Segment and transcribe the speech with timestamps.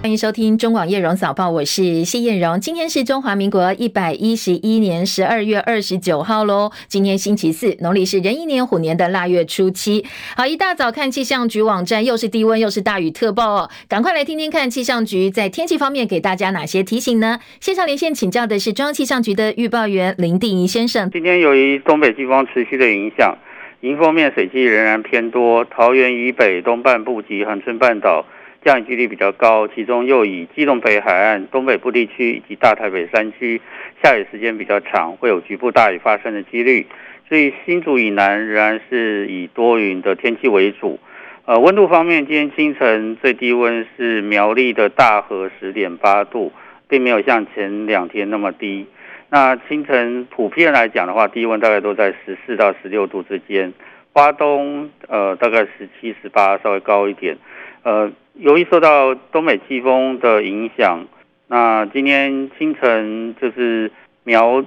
[0.00, 2.60] 欢迎收听中广叶荣早报，我是谢燕荣。
[2.60, 6.70] 今天是中华民国一百一十一年十二月二十九号喽。
[6.86, 10.06] 今天星期四，农历是壬寅年虎年的腊月初七。
[10.36, 13.70] 好，一大早看气象局网站，又是低温又是大雨特报哦。
[13.88, 17.40] 赶快来听听看气象局在天气方面给大家哪些提醒呢？
[17.60, 21.10] 线上连线请教的是中央气象局的预报员林定仪先生。
[21.10, 23.36] 今天由于东北季风持续的影响，
[23.80, 28.24] 迎风面水汽仍然偏多，桃园以北东半部及恒春半岛。
[28.64, 33.60] 降雨几率比较高，其中又以基隆北海岸、东北部地区以及大台北山区
[34.02, 36.86] 下雨时间比较长，会有局部大雨发生的几率。
[37.28, 40.98] 所以新竹以南仍然是以多云的天气为主。
[41.44, 46.52] 呃，温度方面，今天清晨最低温是苗栗的大河十点八度，
[46.88, 48.86] 并没有像前两天那么低。
[49.30, 53.72] 那清晨普遍来讲的话，低温大概都在十四到十六度之间。
[54.12, 57.38] 花东呃大概十七、十八，稍微高一点。
[57.82, 58.10] 呃。
[58.38, 61.08] 由于受到东北季风的影响，
[61.48, 63.90] 那今天清晨就是
[64.22, 64.64] 苗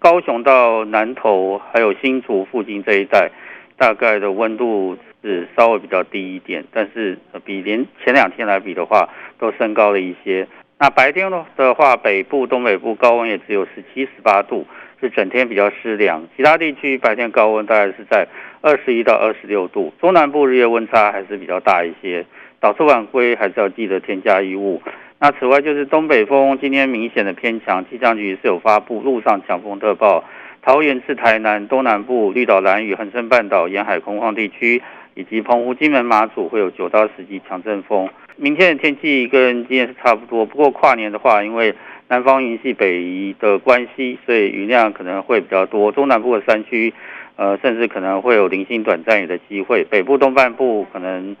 [0.00, 3.30] 高雄到南投，还有新竹附近这一带，
[3.76, 10.48] 大概的温度是稍微比较低一点，但是比连前两天来比的话，都升高了一些。
[10.80, 14.66] 那白天的话，北部、东北部高温也只有十七、十八度，
[15.00, 16.26] 是整天比较湿凉。
[16.36, 18.26] 其他地区白天高温大概是在
[18.62, 22.26] 二十一到二十六度，中南部日夜温差还是比较大一些。
[22.62, 24.80] 早出晚归还是要记得添加衣物。
[25.18, 30.22] 那此外就是东北风今天明显的偏强，气象局是有发布路上强风特报，
[30.62, 34.80] 桃园至台南东南部、绿岛、兰屿、恒春半岛沿海空旷地区，
[35.14, 38.08] 以及澎湖、金门、马祖会有九到十级强阵风。
[38.36, 41.74] 明天的天气跟今天是差不多，不过跨年的话，因为
[42.06, 45.90] 南方云系北移的关系，所以雨量可能会比较多。
[45.90, 46.94] 中南部的山区，
[47.34, 49.82] 呃，甚至可能会有零星短暂雨的机会。
[49.82, 51.34] 北部东半部可能。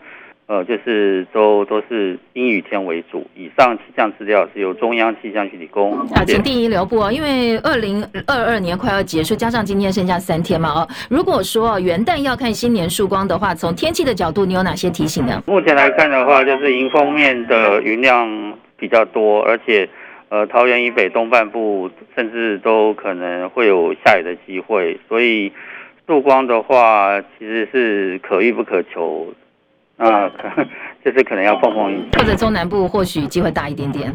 [0.52, 3.26] 呃，就是都都是阴雨天为主。
[3.34, 5.98] 以上气象资料是由中央气象局提供。
[6.08, 10.86] 啊，请定一留步哦，因为二零二二年快要结束，加上今天剩下三天嘛哦。
[11.08, 15.42] 如果说元旦要看新年曙光的话，从天气的角度，你有哪些提醒呢？
[15.46, 19.88] 目前来看的话，就是迎风面的云量比较多，而且
[20.28, 25.50] 呃，桃园以北东半部甚至都可能会有下雨的机会，所以
[26.06, 29.32] 曙光的话，其实是可遇不可求。
[30.02, 30.68] 啊，可能
[31.04, 34.12] 就是可能要碰碰运气，或者中南部或许机会大一点点。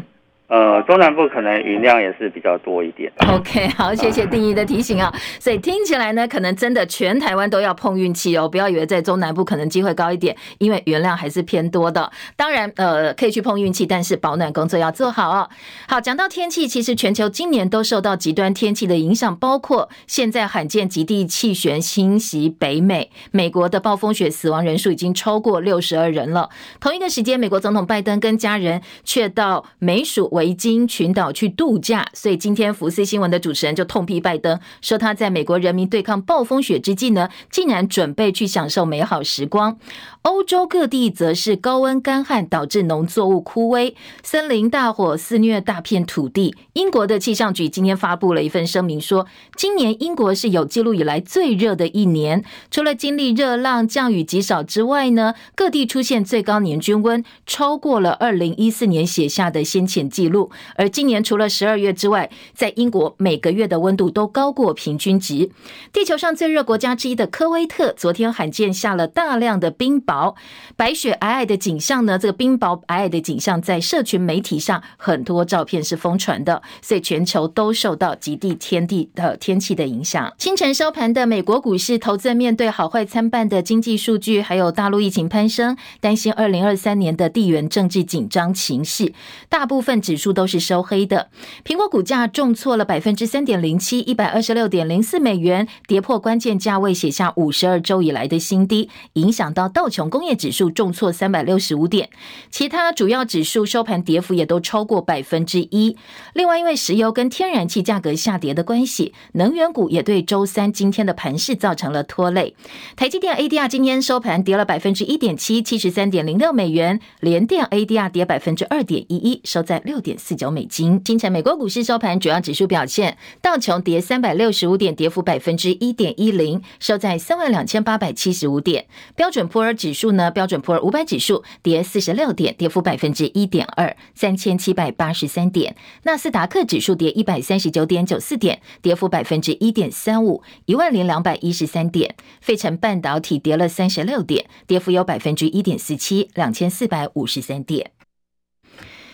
[0.48, 3.12] 呃，中南部可能云量也是比较多一点。
[3.28, 5.12] OK，好，谢谢定义的提醒啊。
[5.38, 12.10] 所以听起来呢，可能真的全台湾都要碰运气哦，不要以为在中南部可能机会高一点，因为云量还是偏多的。
[12.34, 15.50] 当然，呃，可以去碰运气，但是保暖工作要做好哦。
[15.86, 26.48] 好，讲到天气，其实全球今年都受到极端天气的影响，包括现在罕见极地气旋侵袭北美，美国的暴风雪死亡人数已经超过六十二人了。
[26.80, 30.37] 同一个时间，美国总统拜登跟家人却到美属。
[30.38, 39.76] 维京群岛去度假，所以今天福斯新闻的主持人就痛批拜登，说他在美国人民对抗暴风雪之际呢，竟然准备去享受美好时光。
[40.22, 46.54] 欧洲各地则是高温干旱导致农作物枯萎，森林大火肆虐大片土地。
[46.74, 49.26] 英国的气象局今天发布了一份声明，说
[49.56, 60.50] 今年英国是有记录以来最热的一年，除了经历热浪、降雨极少之外呢，各地出现最高年均温超过了二零一四年写下的先前记录。
[60.76, 65.50] 而今年除了十二月之外，在英国每个月的温度都高过平均值。
[65.92, 70.34] 地球上最热国家之一的科威特，昨天罕见下了大量的冰雹，
[70.76, 80.30] 白雪皑皑的景象呢，这个冰雹皑皑的景象在社群媒体上很多照片是疯传的，所以全球都受到极地天地的天气的影响。
[80.36, 89.12] 清晨收盘的美国股市，投资人面对好坏参半的经济数据，还有大陆疫情攀升，担心二零二三年的地缘政治紧张情势，
[89.48, 91.30] 大部分指数都是收黑的。
[91.64, 102.10] 苹果股价重挫了百分之三点零七，一百二十六点零四美元，跌破关键价位，写下五十二周以来的新低，影响到道琼工业指数重挫三百六十五点。
[102.50, 105.96] 其他主要指数收盘跌幅也都超过百分之一。
[106.34, 112.56] 另外，因为石油跟天然气价格下跌的关系，能源股也对周三今天的盘势造成了拖累。
[112.96, 117.00] 台积电 ADR 今天收盘跌了百分之一点七，七十三点零六美元。
[117.20, 121.04] 联电 ADR 跌百分之二点一一，收在六点点四九美金。
[121.04, 128.86] 清晨美国股市收盘主要指数表现，道琼跌三百六十五点，跌幅百分之一点一零，收在三万两千八百七十五点。
[129.14, 135.76] 标准普尔指数呢，标准普尔五百指数跌四十六点，跌幅百分之一点二，三千七百八十三点。
[136.04, 142.14] 纳斯达克指数跌一百三十九点九四点，跌幅百分之一点三五，一万零两百一十三点。
[142.40, 147.90] 费城半导体跌了三十六点，跌幅有百分之一点四七，两千四百五十三点。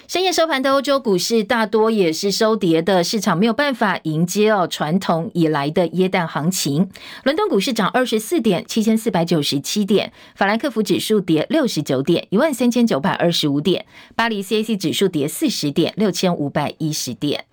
[0.07, 6.91] 深夜收盘的欧洲股市大多也是收跌的，市场没有办法迎接哦传统以来的耶诞行情。
[7.23, 13.83] 伦敦股市涨二十四点，七千四百九十七点；法兰克福指数跌六十九点，一万三千九百二十五点；
[14.15, 17.47] 巴黎 CAC 指数跌四十点，六千五百一十点。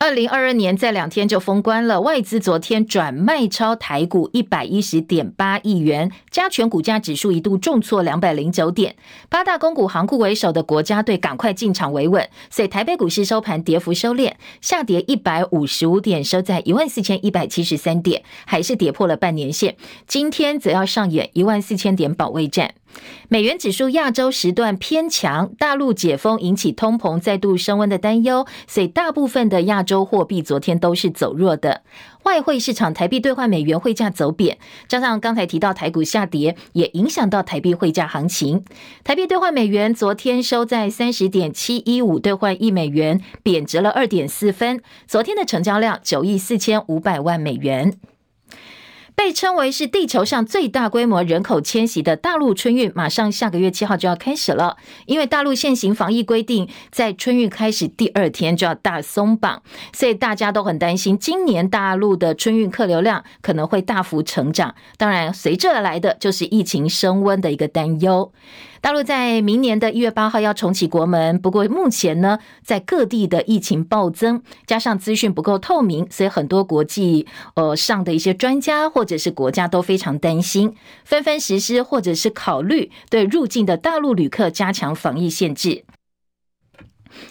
[0.00, 8.94] 二零二二年在两天就封关了，外资昨天转卖超台股一百一十点八亿元，加权股价指数一度重挫两百零九点。
[9.28, 19.76] 八大公股行库为首的国家队赶快进场维稳，所以台北股市收盘跌幅收敛，下跌一百五十五点，收在一万四千一百七十三点，还是跌破了半年线。
[20.06, 22.74] 今天则要上演一万四千点保卫战。
[23.28, 31.82] 美元指数亚洲时段偏强，大陆解封引起通膨再度升温的担忧，所以大部分的亚洲货币昨天都是走弱的。
[32.24, 38.64] 外汇市场台币兑换美元汇价走贬，加上刚才提到台股下跌，也影响到台币汇价行情。
[39.04, 44.80] 台币兑换美元昨天收在三十点七一五兑换一美元，贬值了二点四分。
[45.06, 47.94] 昨天的成交量九亿四千五百万美元。
[49.18, 54.76] 被称为是地球上最大规模人口迁徙的大陆春运，马上下个月七号就要开始了。
[55.06, 59.60] 因为大陆现行防疫规定，在春运开始第二天就要大松绑，
[59.92, 64.76] 所以大家都很担心，今年大陆的春运客流量可能会大幅成长。
[64.96, 68.32] 当然，随之而来的就是疫情升温的一个担忧。
[68.80, 85.84] 大陆在明年的一月八号要重启国门，不过目前呢，在各地的疫情暴增，加上资讯不够透明，所以很多国际呃上的一些专家或者是国家都非常担心，纷纷实施或者是考虑对入境的大陆旅客加强防疫限制。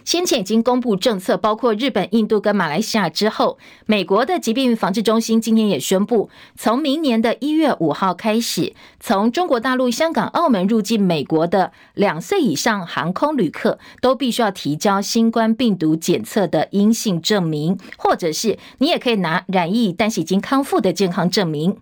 [0.03, 21.77] 先前已经公布政策，包括日本、印度跟马来西亚之后，美国的疾病防治中心今天也宣布，从明年的一月五号开始，从中国大陆、香港、澳门入境美国的两岁以上航空旅客，都必须要提交新冠病毒检测的阴性证明，或者是你也可以拿染疫但是已经康复的健康证明。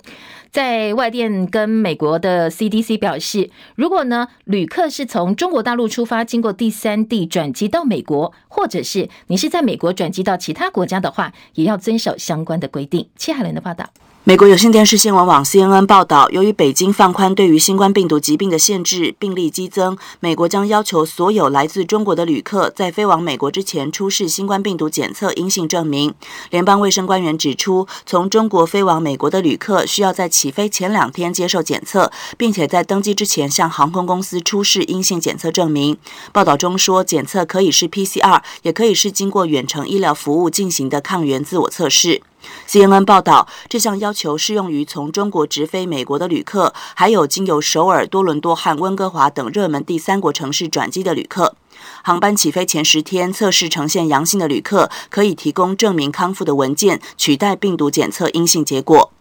[0.56, 13.10] 在外电跟美国的 CDC 表示，如果呢旅客是从中国大陆出发，经过第三地转机到美国，或者是你是在美国转机到其他国家的话，也要遵守相关的规定。
[13.18, 13.90] 戚海伦的报道。
[14.28, 26.12] 美国有线电视新闻网 CNN 报道，由于北京放宽对于新冠病毒疾病的限制，病例激增，美国将要求所有来自中国的旅客在飞往美国之前出示新冠病毒检测阴性证明。
[26.50, 35.96] 联邦卫生官员指出，从中国飞往美国的旅客需要在起飞前两天接受检测，并且在登机之前向航空公司出示阴性检测证明。
[36.34, 42.24] 报道中说，检测可以是 PCR，也可以是经过远程医疗服务进行的抗原自我测试。
[42.68, 51.56] CNN 报道，这项要求适用于从中国直飞美国的旅客，还有经由首尔、多伦多和温哥华等热门第三国城市转机的旅客。
[52.04, 59.12] 航班起飞前十天测试呈现阳性的旅客，可以提供证明康复的文件，取代病毒检测阴性结果。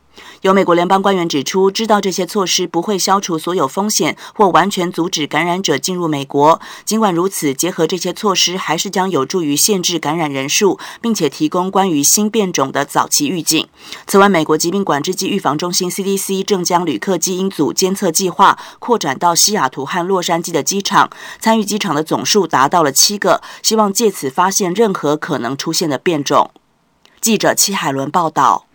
[0.43, 6.61] 有美国联邦官员指出，知道这些措施不会消除所有风险或完全阻止感染者进入美国。
[6.84, 13.66] 尽管如此，结合这些措施，还是将有助于限制感染人数，并且提供关于新变种的早期预警。
[14.06, 21.09] 此外，美国疾病管制及预防中心 （CDC） 正将旅客基因组监测计划扩展到西雅图和洛杉矶的机场，
[21.40, 26.50] 参与机场的总数达到了七个，希望借此发现任何可能出现的变种。
[27.21, 28.66] 记者戚海伦报道。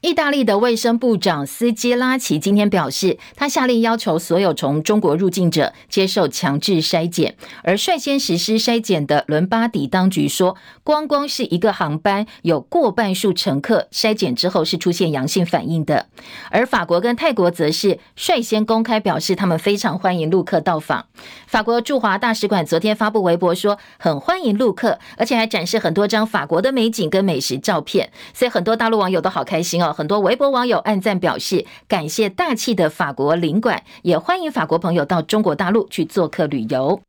[0.00, 7.34] 意大利的卫生部长斯基拉奇今天表示，他下令要求所有从中国入境者接受强制筛检。
[7.64, 16.06] 而率先实施筛检的伦巴底当局说，光光是一个航班有过半数乘客筛检之后是出现阳性反应的。
[16.52, 21.06] 而法国跟泰国则是率先公开表示，他们非常欢迎陆客到访。
[21.48, 29.87] 法国驻华大使馆昨天发布微博说，很欢迎陆客，而且还展示很多张法国的美景跟美食照片，所以很多大陆网友都好开心哦。
[29.92, 37.00] 很多微博网友暗赞表示感谢大气的法国领馆，也欢迎法国朋友到中国大陆去做客旅游。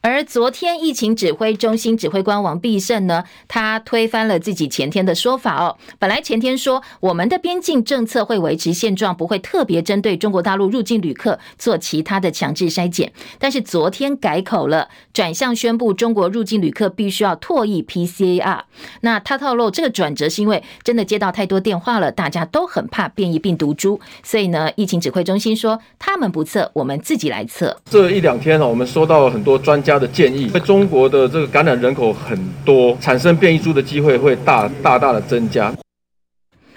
[0.00, 5.76] 而昨天，疫情指挥中心指挥官王必胜呢，他推翻了自己前天的说法哦。
[5.98, 13.12] 本来前天说我们的边境政策会维持现状，不会特别针对中国大陆入境旅客做其他的强制筛检。
[13.38, 18.60] 但是昨天改口了，转向宣布中国入境旅客必须要唾液 PCR。
[19.00, 27.76] 那他透露这个转折是因为真的接到太多电话了，大家都很怕变异病毒株，所以呢，疫情指挥中心说他们不测，我们自己来测。
[27.90, 35.74] 这一两天呢，我们收到了很多专家的建议，因为中国的这个感染人口很多，产生变异株的机会会大大大的增加。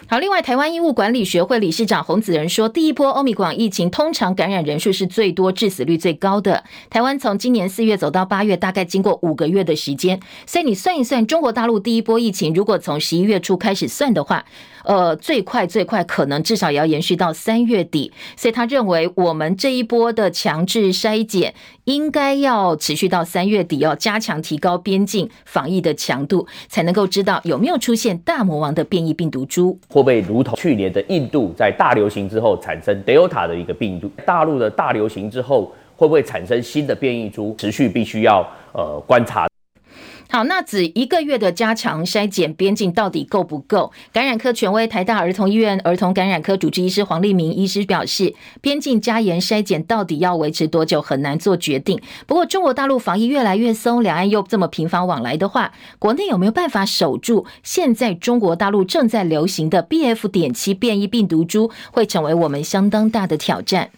[0.07, 6.65] 好，另外，台湾医务管理学会理事长洪子仁说，第一波欧米广疫情通常感染人数是最多、致死率最高的。
[6.89, 14.43] 台湾从今年四月走到八月，大概经过五个月的时间，所以你算一算，中国大陆第一波疫情如果从十一月初开始算的话，
[14.83, 18.11] 呃，最快最快可能至少也要延续到三月底。
[18.35, 21.53] 所以他认为，我们这一波的强制筛检
[21.85, 29.77] 应该要持续到三月底，要加强提高边境防疫的强度，才能够知道有没有出现大魔王的变异病毒株。
[29.89, 34.09] 会不会如同去年的印度在大流行之后产生 Delta 的一个病毒？
[34.25, 37.55] 大陆的大流行之后会不会产生新的变异株？
[37.57, 39.50] 持续必须要呃观察。
[40.31, 43.91] 好，那只一个月的加强筛检边境到底够不够？
[44.13, 52.01] 感染科权威台大儿童医院儿童感染科主治医师黄立明医师表示，边境加严筛检到底要维持多久很难做决定。
[52.25, 60.29] 不过中国大陆防疫越来越松，两岸又这么频繁往来的话，国内有没有办法守住现在中国大陆正在流行的 BF.
[60.29, 63.91] 点七变异病毒株，会成为我们相当大的挑战。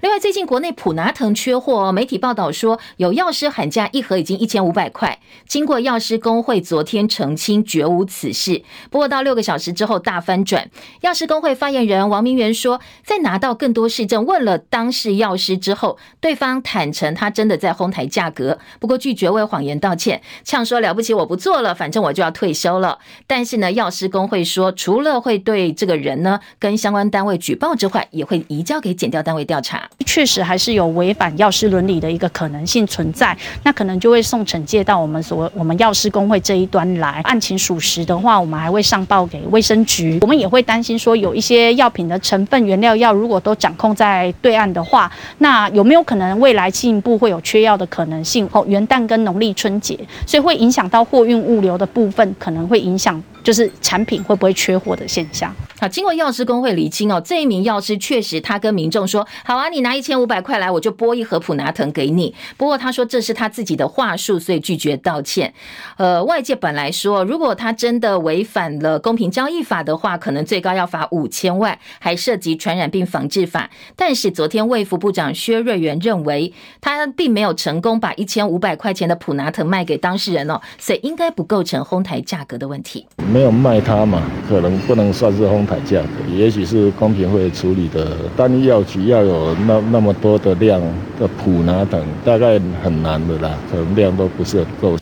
[0.00, 5.18] 另外，最近国内普拿疼缺货，媒体报道说有药师喊价一盒已经一千五百块。
[5.46, 8.62] 经过药师公会昨天澄清，绝无此事。
[8.90, 22.98] 不过到六个小时之后大翻转，药师公会发言人王明源说，在拿到更多事证问了当事药师之后，对方坦承他真的在哄抬价格，不过拒绝为谎言道歉，呛说了不起我不做了，反正我就要退休了。
[23.26, 29.88] 但是呢，药师公会说，除了会对这个人呢跟相关单位举报之外，也会移交给检调单位调查。
[30.06, 37.22] 确实还是有违反药师伦理的一个可能性存在，那可能就会送惩戒到我们所我我们药师工会这一端来。
[37.24, 40.18] 案情属实的话，我们还会上报给卫生局。
[40.20, 48.46] 我们也会担心说，有一些药品的成分原料药如果都掌控在对岸的话，那有没有可能未来进一步会有缺药的可能性？
[48.52, 53.22] 哦，元旦跟农历春节，所以会影响到货运物流的部分，可能会影响。
[53.44, 55.54] 就是产品会不会缺货的现象。
[55.78, 62.34] 好，经过药师公会厘清哦，这一名药师确实他跟民众说，好啊，你拿一千五百块来，我就拨一盒普拿疼给你。
[62.56, 65.52] 不过他说这是他自己的话术，所以拒绝道歉。
[65.98, 73.68] 呃，外界本来说，如果他真的违反了公平交易法的话，可能最高要罚五千万，还涉及传染病防治法。
[73.94, 83.06] 但是昨天卫福部长薛瑞元认为，他并没有成功把一千五百块钱的普拿疼卖给当事人哦，所以应该不构成哄抬价格的问题。
[83.34, 88.06] 没有卖它嘛，可能不能算是哄抬价格，也许是公平会处理的。
[88.36, 90.80] 单一药局要有那那么多的量
[91.18, 94.96] 的普拿等，大概很难的啦，可能量都不是很够。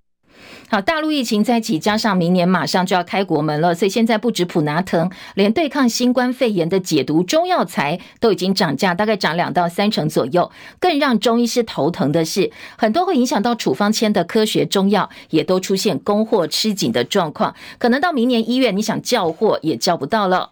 [0.72, 10.50] 好，大陆疫情再起，加上明年马上就要开国门了，所以现在不止普拿藤，连对抗新冠肺炎的解毒中药材都已经涨价，大概涨两到三成左右。
[10.80, 20.51] 更让中医师头疼的是，很多会影响到处方签的科学中药，也都出现供货吃紧的状况，可能到明年一月，你想叫货也叫不到了。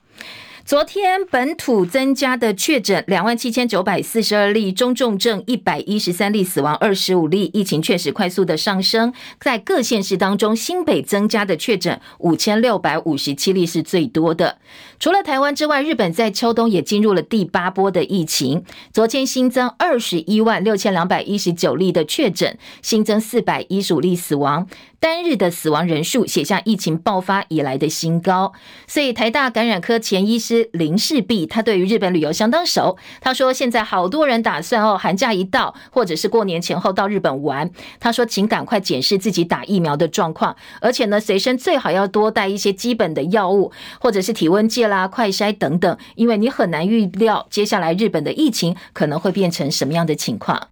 [0.70, 9.12] 昨天本土增加的确诊两万七千九百四十二例，中重症一百一十三例，死亡二十五例，疫情确实快速的上升。
[9.40, 14.58] 在各县市当中，新北增加的确诊五千六百五十七例是最多的。
[15.00, 18.62] 除了台湾之外，日本在秋冬也进入了第八波的疫情。
[18.92, 24.66] 昨天新增二十一万六千两百一十九例的确诊，新增四百一十五例死亡。
[25.00, 28.52] 单日的死亡人数写下疫情爆发以来的新高，
[28.86, 32.98] 所以台大感染科前医师林世碧，他对于日本旅游相当熟。
[33.22, 37.70] 他说，现在好多人打算哦，寒假一到，或者是过年前后到日本玩。
[37.98, 50.68] 他说，请赶快检视自己打疫苗的状况，而且呢，随身最好要多带一些基本的药物，或者是体温计啦、快筛等等，因为你很难预料接下来日本的疫情可能会变成什么样的情况。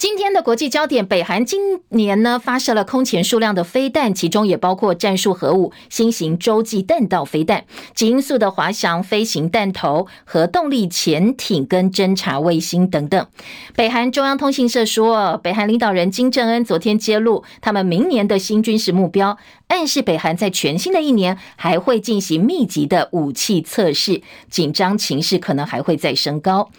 [0.00, 13.26] 今天的国际焦点，北韩今年呢发射了空前数量的飞弹，其中也包括战术核武、新型洲际弹道飞弹、极音速的滑翔飞行弹头、核动力潜艇跟侦察卫星等等。
[13.76, 19.36] 北韩中央通讯社说，北韩领导人金正恩昨天揭露他们明年的新军事目标。
[19.68, 26.70] 暗示北韩在全新的一年还会进行密集的武器测试，紧张情势可能还会再升高。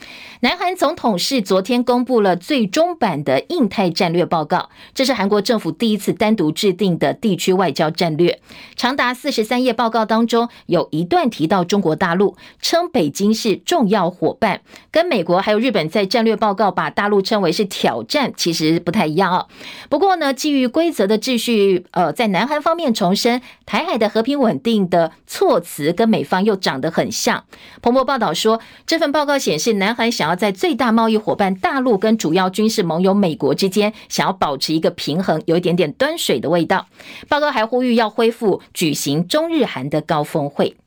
[0.42, 8.40] 南韩总统是昨天公布了最终版的印太战略报告，这是韩国政府第一次单独制定的地区外交战略。
[8.76, 19.48] 长达四十三页报告当中，有一段提到中国大陆，称北京是重要伙伴，跟美国还有日本在战略报告把大陆称为是挑战，其实不太一样哦。
[19.90, 22.92] 不过呢，基于规则的秩序，呃，在南韩方面。
[22.92, 27.46] 重申台海的和平稳定的措辞跟美方又长得很像。
[27.82, 36.86] 彭博报道说，这份报告显示，南韩想要在最大贸易伙伴大陆跟主要军事盟盟友美国之间想要保持一个平衡，有一点点端水的味道。
[37.28, 40.78] 报告还呼吁要恢复举行中日韩的高峰会。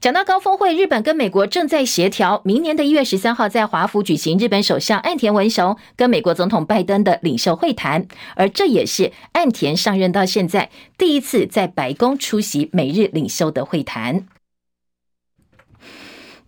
[0.00, 14.26] 讲到高峰会，日本跟美国正在协调，明年的一月十三号在华府举行日本首相岸田文雄跟美国总统拜登的领袖会谈，而这也是岸田上任到现在第一次在白宫出席美日领袖的会谈。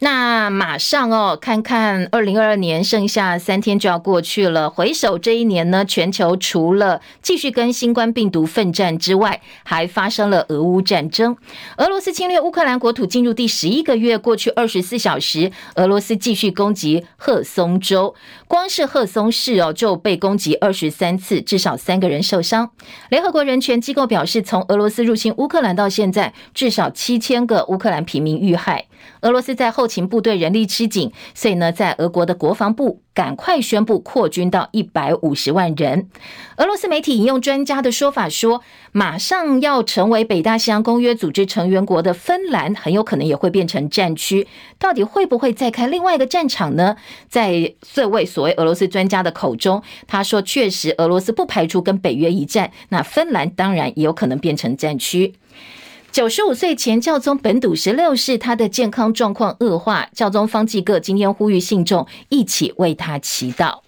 [0.03, 4.71] 那马上哦，看看二零二二年剩下三天就要过去了。
[4.71, 11.37] 回首这一年呢，全球除了继续跟新冠病毒奋战之外，还发生了俄乌战争。
[11.77, 18.15] 俄罗斯侵略乌克兰国土进入第十一个月，过去二十四小时，俄罗斯继续攻击赫松州，
[18.49, 22.71] 光是赫松市哦就被攻击二十三次，至少三个人受伤。
[23.11, 28.87] 联合国人权机构表示，从俄罗斯入侵乌克兰到现在，至少七千个乌克兰平民遇害。
[29.23, 36.09] 俄罗斯在后勤部队人力吃紧，所以呢，在俄国的国防部赶快宣布扩军到一百五十万人。
[36.57, 44.47] 俄罗斯媒体引用专家的说法说，马上要成为北大西洋公约组织成员国的芬兰，很有可能也会变成战区。
[44.79, 46.97] 到底会不会再开另外一个战场呢？
[47.29, 55.35] 在这位所谓俄罗斯专家的口中，他说，确实俄罗斯不排除跟北约一战，那芬兰当然也有可能变成战区。
[56.13, 63.79] 九十五岁前教宗本笃十六世，他的健康状况恶化，教宗方济各今天呼吁信众一起为他祈祷。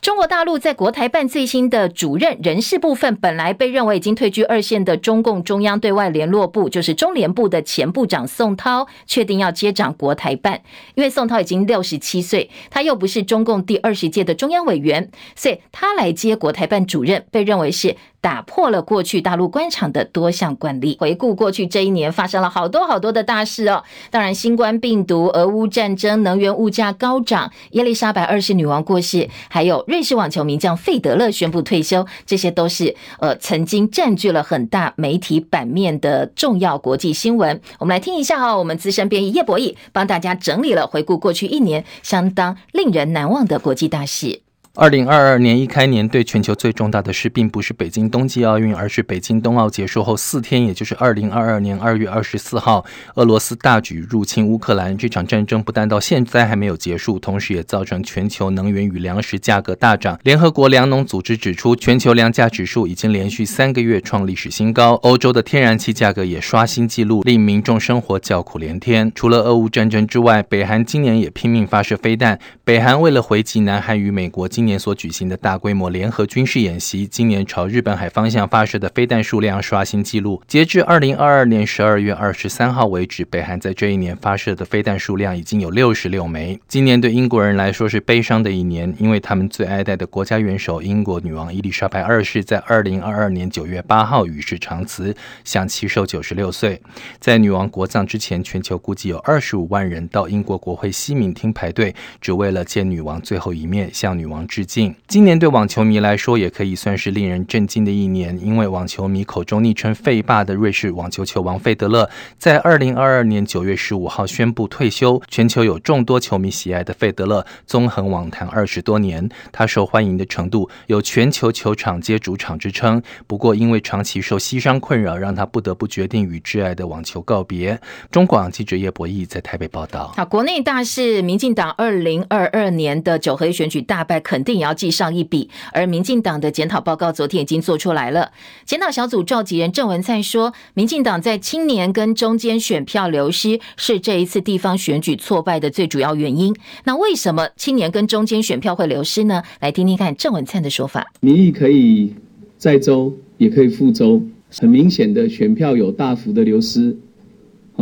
[0.00, 10.62] 中国大陆在国台办最新的主任人事部分，本来被认为已经退居二线的中共中央对外联络部，就是中联部的前部长宋涛，确定要接掌国台办。
[10.94, 17.96] 因为宋涛已经六十七岁，他又不是中共第二十届的中央委员，所以他来接国台办主任，被认为是。
[18.20, 20.96] 打破了过去大陆官场的多项惯例。
[21.00, 23.82] 回顾过去这一年，发生了好多好多的大事哦。
[24.10, 37.60] 当然，新冠病毒、俄乌战争、能源物价高涨、伊丽莎白二世女王过世，还有瑞士网球名将费德勒宣布退休，这些都是呃曾经占据了很大媒体版面的重要国际新闻。
[37.78, 44.42] 我们来听一下哦，我们资深编译叶博弈帮大家整理了回顾过去一年相当令人难忘的国际大事。
[44.76, 52.84] 二零二二年一开年，对全球最重大的事，并不是北京冬季奥运，而是北京冬奥结束后四天，也就是二零二二年二月二十四号，
[53.16, 54.96] 俄罗斯大举入侵乌克兰。
[54.96, 60.16] 这场战争不但到现在还没有结束，同时也造成全球能源与粮食价格大涨。
[60.22, 64.92] 联合国粮农组织指出，全球粮价指数已经连续三个月创历史新高。
[65.02, 69.10] 欧洲的天然气价格也刷新纪录，令民众生活叫苦连天。
[69.16, 72.38] 除了俄乌战争之外，北韩今年也拼命发射飞弹。
[72.62, 80.42] 北韩为了回击南韩与美国今年所举行的大规模联合军事演习，今年朝日本海方向发射的飞弹数量刷新纪录。
[80.46, 86.60] 截至二零二二年十二月二十三号为止，北韩在这一年发射的飞弹数量已经有六十六枚。
[86.68, 96.78] 今年对英国人来说是悲伤的一年，因为他们最爱戴的国家元首英国女王伊丽莎白二世在二零二二年九月八号与世长辞，享耆寿九十六岁。
[97.18, 104.92] 在女王国葬之前，全球估计有二十五万人到英国国会西敏厅排队，只为了见女王最后一面，向女王致敬。
[105.06, 115.22] 今年对网球迷来说，也可以算是令人震惊的一年，因为网球迷口中昵称“费爸”的瑞士网球球王费德勒，在二零二二年九月十五号宣布退休。
[115.28, 123.00] 全球有众多球迷喜爱的费德勒，纵横网坛二十多年，他受欢迎的程度有全球球场皆主场之称。
[123.28, 127.80] 不过，因为长期受膝伤困扰，让他不得不决定与挚爱的网球告别。
[128.10, 130.12] 中广记者叶博弈在台北报道。
[130.16, 134.74] 好，国内大事，民进党二零二二年的九合一选举大败，肯定也要。
[134.80, 138.30] 记上一笔，而民进党的检讨报告昨天已经做出来了。
[138.64, 146.56] 检讨小组召集人郑文灿说，民进党在青年跟中间选票流失是这一次地方选举挫败的最主要原因。
[146.84, 149.42] 那为什么青年跟中间选票会流失呢？
[149.60, 151.06] 来听听看郑文灿的说法。
[151.20, 152.14] 民意可以
[152.56, 154.22] 在州，也可以复州，
[154.60, 156.96] 很明显的选票有大幅的流失。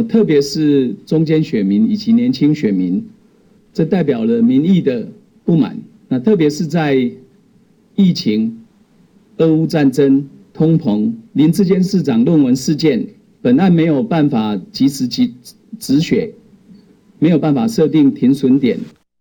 [0.08, 3.08] 特别是中间选民以及年轻选民，
[3.72, 5.06] 这代表了民意的
[5.44, 5.78] 不满。
[6.08, 7.10] 那特别是在
[7.94, 8.64] 疫情、
[9.36, 13.06] 俄乌战争、通膨、林志坚市长论文事件，
[13.42, 15.34] 本案没有办法及时及
[15.78, 16.32] 止血，
[17.18, 18.78] 没有办法设定停损点。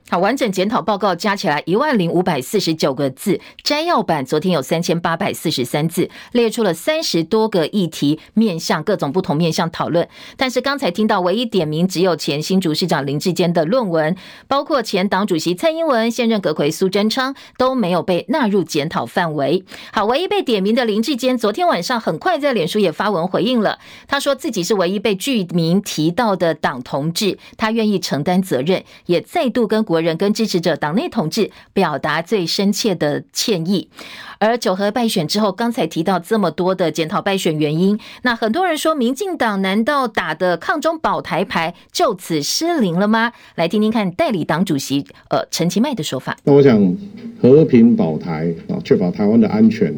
[0.09, 10.07] 好，完整检讨报告加起来一万零五百四十九个字，摘要版昨天有三千八百四十三字，列出了三十多个议题，面向各种不同面向讨论。
[10.37, 14.15] 但是刚才听到唯一点名只有前新竹市长林志坚的论文，
[14.47, 19.65] 包括前党主席蔡英文、现任阁揆苏贞昌都没有被纳入检讨范围。
[19.91, 29.96] 好，唯一被点名的林志坚，昨天晚上很快在脸书也发文回应了，他说自己是唯一被具名提到的党同志，他愿意承担责任，也再度跟国。
[29.97, 33.89] 国人跟支持者党内同志表达最深切的歉意。
[34.37, 43.33] 而九合败选之后，刚才提到这么多的检讨败选原因，那很多人说，民进党难道打的抗中保台牌就此失灵了吗？
[43.55, 46.37] 来听听看代理党主席呃陈其迈的说法。
[46.43, 46.95] 那我想
[47.41, 49.91] 和平保台啊，确保台湾的安全，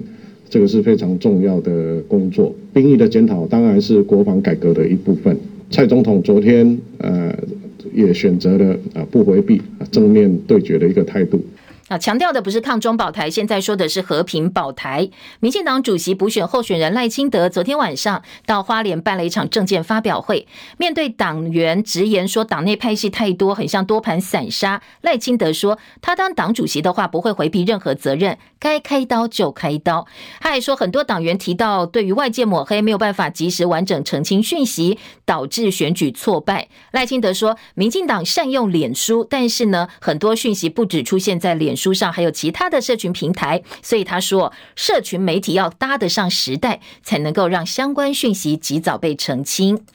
[0.49, 2.55] 这个是非常重要的工作。
[2.73, 5.37] 兵役的检讨当然是国防改革的一部分。
[5.69, 7.35] 蔡总统昨天呃
[7.93, 11.43] 也选择了啊不回避，正面对决的一个态度。
[11.89, 15.09] 啊，强调的不是抗中保台，现在说的是和平保台。
[15.39, 20.47] 民进党主席补选候选人赖清德昨天晚上到花莲办了一场政见发表会，
[20.77, 24.83] 面对党员直言说党内派系太多，很像多盘散沙。
[25.01, 30.05] 赖清德说，他当党主席的话不会回避任何责任，该开刀就开刀。
[30.39, 36.67] 他还说，很多党员提到对于外界抹黑没有办法及时完整澄清讯息，导致选举挫败。
[36.91, 49.85] 赖清德说，民进党善用脸书，但是呢，很多讯息不止出现在脸书上，还有其他的社群平台，所以他说，社群媒体要搭得上时代，才能够让相关讯息及早被澄清。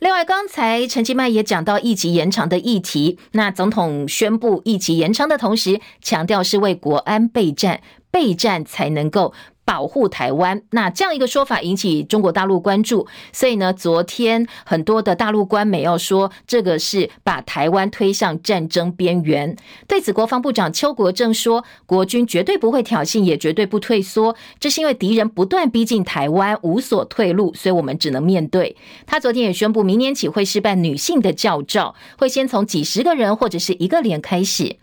[0.00, 9.32] 另外，刚才陈吉迈也讲到疫情延长的议题，那总统宣布疫情延长的同时，强调是为国安备战，备战才能够。
[9.64, 19.56] 保护台湾，那这样一个说法引起中国大陆关注，所以呢，昨天很多的大陆官媒要说这个是把台湾推向战争边缘。
[19.88, 28.76] 对此，国防部长邱国正说，国军绝对不会挑衅，也绝对不退缩，这是因为敌人不断逼近台湾，无所退路，所以我们只能面对。
[29.06, 34.76] 他昨天也宣布，明年起会试办女性的教召，会先从几十个人或者是一个连开始。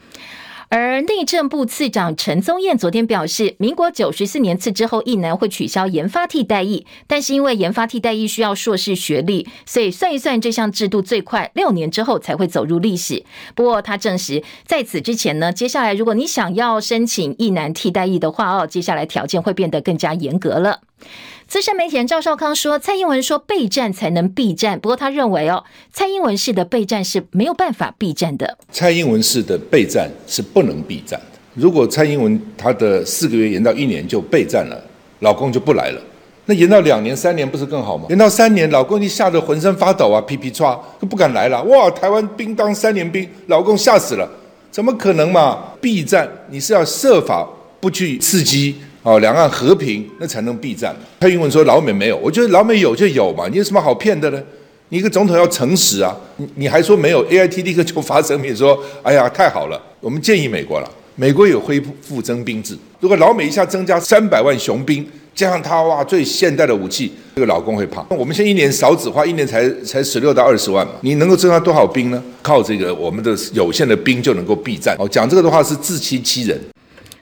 [0.73, 13.21] 而内政部次长陈宗彦昨天表示，民国九十四年次之后，役男会取消研发替代役，但是因为研发替代役需要硕士学历，所以算一算，这项制度最快六年之后才会走入历史。
[13.53, 20.79] 不过他证实，在此之前呢，接下来如果你想要申请役男替代役的话，哦，接下来条件会变得更加严格了。
[21.47, 25.61] 资深媒体人赵少康说：“蔡英文说备战才能避战，不过他认为哦，
[25.91, 28.57] 蔡英文式的备战是没有办法避战的。
[28.71, 31.39] 蔡英文式的备战是不能避战的。
[31.53, 34.81] 如果蔡英文他的四个月延到一年就备战了，
[35.19, 36.01] 老公就不来了。
[36.45, 38.05] 那延到两年、三年不是更好吗？
[38.07, 41.61] 延到三年，老公你吓得浑身发抖啊，噼噼唰都不敢来了。
[41.63, 44.25] 哇，台湾兵当三年兵，老公吓死了，
[44.71, 45.61] 怎么可能嘛？
[45.81, 47.45] 避战你是要设法
[47.81, 50.95] 不去刺激。”哦，两岸和平，那才能避战。
[51.21, 54.41] 蔡英文说老美没有，我觉得老美有就有嘛，你有什么好骗的呢？
[54.89, 68.05] 你一个总统要诚实啊，你你还说没有？AIT 立刻就发声明说，哎呀，太好了，我们建议美国了，美国有恢复征兵制，如果老美一下增加三百万雄兵，加上他哇最现代的武器，这个老公会怕。
[68.09, 72.21] 我们现在一年少子化，一年才才十六到二十万嘛，你能够增加多少兵呢？
[72.43, 74.95] 靠这个我们的有限的兵就能够避战。
[74.99, 76.59] 哦，讲这个的话是自欺欺人。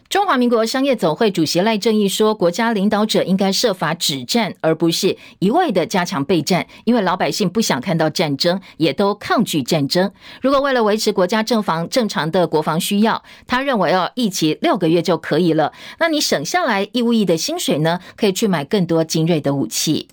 [0.10, 6.66] 中华民国商业总会主席赖正鎰说：“国家领导者应该设法止战，而不是一味的加强备战。
[6.86, 10.12] 因为老百姓不想看到战争，也都抗拒战争。
[10.42, 15.74] 如果为了维持国家正防正常的国防需要，他认为哦，役期六个月就可以了。
[16.00, 18.00] 那你省下来义务役的薪水呢？
[18.16, 20.08] 可以去买更多精锐的武器。”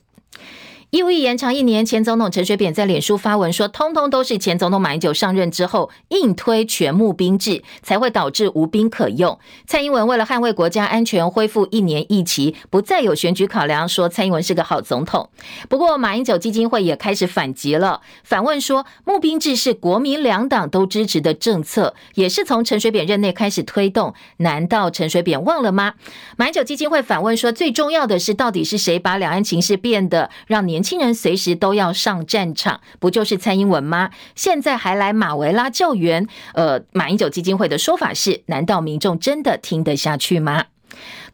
[0.96, 9.38] 义务役延长一年，前总统陈水扁在脸书发文说，通通都是前总统马英九上任之后硬推全募兵制，才会导致无兵可用。
[9.66, 15.28] 蔡英文为了捍卫国家安全，恢复一年一期，不再有选举考量，说蔡英文是个好总统。
[15.68, 25.92] 不过马英九基金会也开始反击了，反问说，募兵制是国民两党都支持的政策，也是从陈水扁任内开始推动，难道陈水扁忘了吗？
[26.38, 34.10] 马英九基金会反问说，最重要的是到底是谁把两岸情势变得让年亲人随时都要上战场，不就是蔡英文吗？
[34.36, 36.28] 现在还来马维拉救援？
[36.54, 40.66] 呃，马英九基金会的说法是：难道民众真的听得下去吗？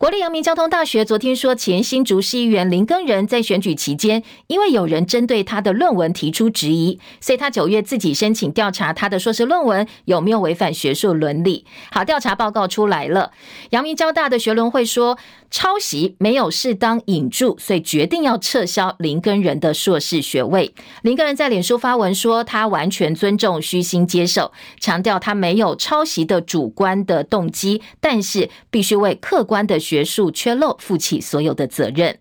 [0.02, 11.64] 国立阳明交通大学昨天说，前新竹市议员林根仁在选举期间，因为有人针对他的论文提出质疑，所以他九月自己申请调查他的硕士论文有没有违反学术伦理。
[11.92, 13.30] 好，调查报告出来了，
[13.70, 15.16] 阳明交大的学伦会说，
[15.52, 20.74] 抄袭没有适当引注，所以决定要撤销林根仁的硕士学位。
[21.02, 32.18] 林根仁在脸书发文说，他完全尊重，虚心接受，强调他没有抄袭的主观的动机，但是必须为客观的学术缺漏负起所有的责任。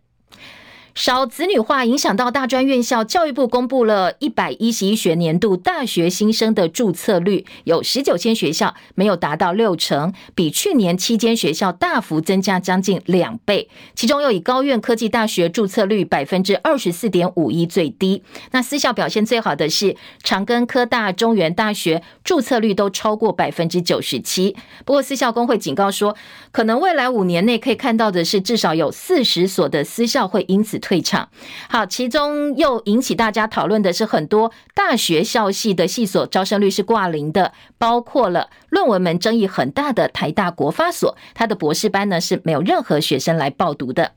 [0.93, 13.69] 少子女化影响到大专院校，教育部公布了一百一十一学年度大学新生的注册率，有十九间学校没有达到六成，比去年七间学校大幅增加将近两倍。
[13.95, 18.21] 其中又以高苑科技大学注册率百分之二十四点五一最低。
[18.51, 24.57] 那私校表现最好的是长庚科大、中原大学，注册率都超过百分之九十七。
[24.83, 26.17] 不过私校工会警告说，
[26.51, 31.29] 可能未来五年内可以看到的是，至少有四十所的私校会因此退场，
[31.69, 44.11] 好，其中又引起大家讨论的是，很多大学校系的系所招生率是挂零的，包括了论文门争议很大的台大国发所，它的博士班呢是没有任何学生来报读的。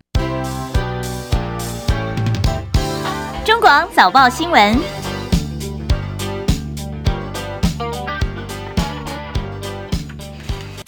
[3.44, 5.03] 中广早报新闻。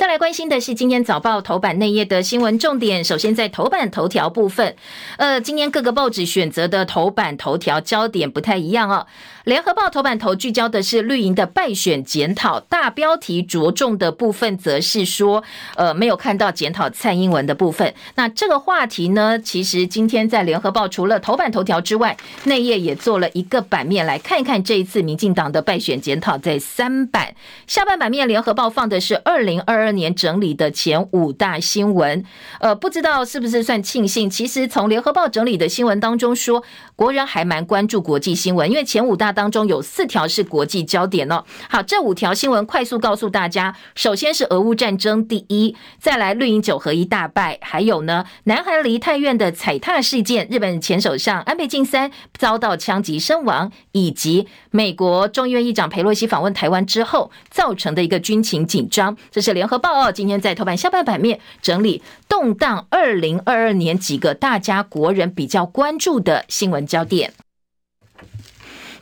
[0.07, 3.03] 来关心的是今天早报头版内页的新闻重点。
[3.03, 4.77] 首先在头版头条部分，
[5.16, 9.07] 呃，今天各个报纸选择的头版头条焦点不太一样哦。
[9.46, 15.44] 联合报头版头聚焦的是绿营的败选检讨，大标题着重的部分则是说，
[15.76, 17.94] 呃，没有看到检讨蔡英文的部分。
[18.16, 26.37] 那这个话题呢，其实今天在联合报除了头版头条之外，内页也做了一个版面来看一看这一次民进党的败选检讨。
[26.37, 27.37] 在三版
[27.68, 32.24] 下半版面，联合报放的是二零二二年整理的前五大新闻。
[32.59, 34.28] 呃，不知道是不是算庆幸？
[34.28, 36.64] 其实从联合报整理的新闻当中说，
[36.96, 39.36] 国人还蛮关注国际新闻，因为前五大。
[39.37, 41.44] 当中有四条是国际焦点哦。
[41.68, 59.16] 好，这五条新闻快速告诉大家：首先是俄乌战争第一，再来绿营九合一大败，还有呢，南韩梨泰院的踩踏事件，日本前首相安倍晋三遭到枪击身亡，以及美国众议院议长裴洛西访问台湾之后造成的一个军情紧张。
[59.31, 67.35] 这是联合报哦，今天在头版下半版面整理动荡二零二二年几个大家国人比较关注的新闻焦点。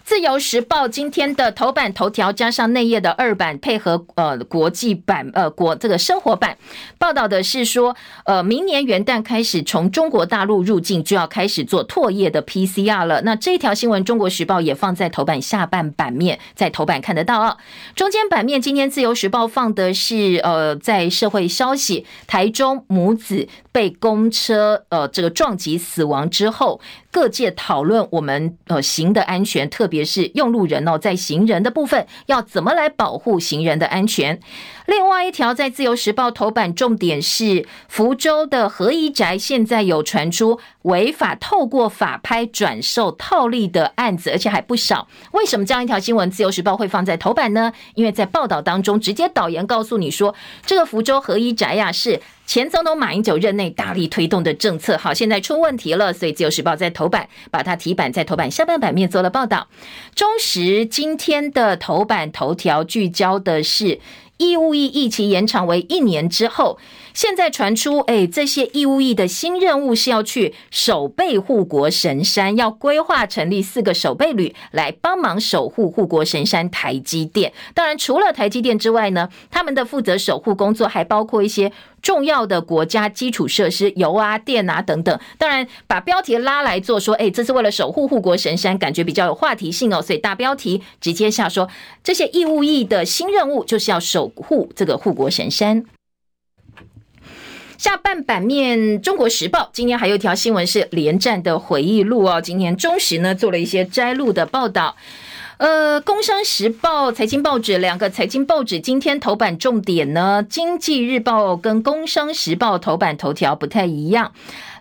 [0.04, 6.58] 自由时报今天的头版头条加上内页的二版，配合呃国际版呃国这个生活版
[6.98, 13.22] 报道的是说，呃明年元旦开始从中国大陆入境就要开始做唾液的 PCR 了。
[13.22, 17.56] 那这一条新闻，中国时报也放在头版下半版面，在头版看得到啊。
[17.96, 26.78] 中间版面今天自由时报放的是呃在社会消息，台中母子被公车呃这个撞击死亡之后。
[27.14, 34.40] 各界讨论我们呃行的安全，特别也是用路人哦，在行人的部分要怎么来保护行人的安全。
[34.86, 45.08] 另外一条在自由时报头版重点是福州的合宜宅，现在有传出违法透过法拍转售套利的案子，而且还不少。
[45.32, 47.72] 为什么这样一条新闻自由时报会放在头版呢？
[47.94, 50.34] 因为在报道当中直接导言告诉你说，
[50.66, 52.20] 这个福州合宜宅呀是。
[52.46, 59.68] 前总统马英九任内大力推动的政策，好，现在出问题了，所以自由时报在头版把它提版在头版下半版面做了报道。
[60.14, 63.98] 中时今天的头版头条聚焦的是
[64.36, 66.78] 义务役役期延长为一年之后。
[67.14, 77.52] 现在传出，哎，这些义务役的新任务是要去守备护国神山，要规划成立四个守备旅来帮忙守护护国神山台积电。
[77.72, 81.70] 当然，除了台积电之外呢，他们的负责守护工作还包括一些
[82.04, 85.18] 重要的国家基础设施，油啊、电啊等等。
[85.38, 90.02] 当然，把标题拉来做说，哎，这是为了守护护国神山，感觉比较有话题性哦。
[90.02, 91.68] 所以大标题直接下说，
[92.02, 95.86] 这些义务役的新任务就是要守护这个护国神山。
[97.78, 102.40] 下半版面，《中国时报》今天还有一条新闻是连战的回忆录哦。
[102.40, 104.96] 今天中时呢做了一些摘录的报道，
[105.58, 114.32] 呃，《工商时报》财经报纸两个财经报纸今天头版重点呢，《经济日报》跟《工商时报》头版头条不太一样。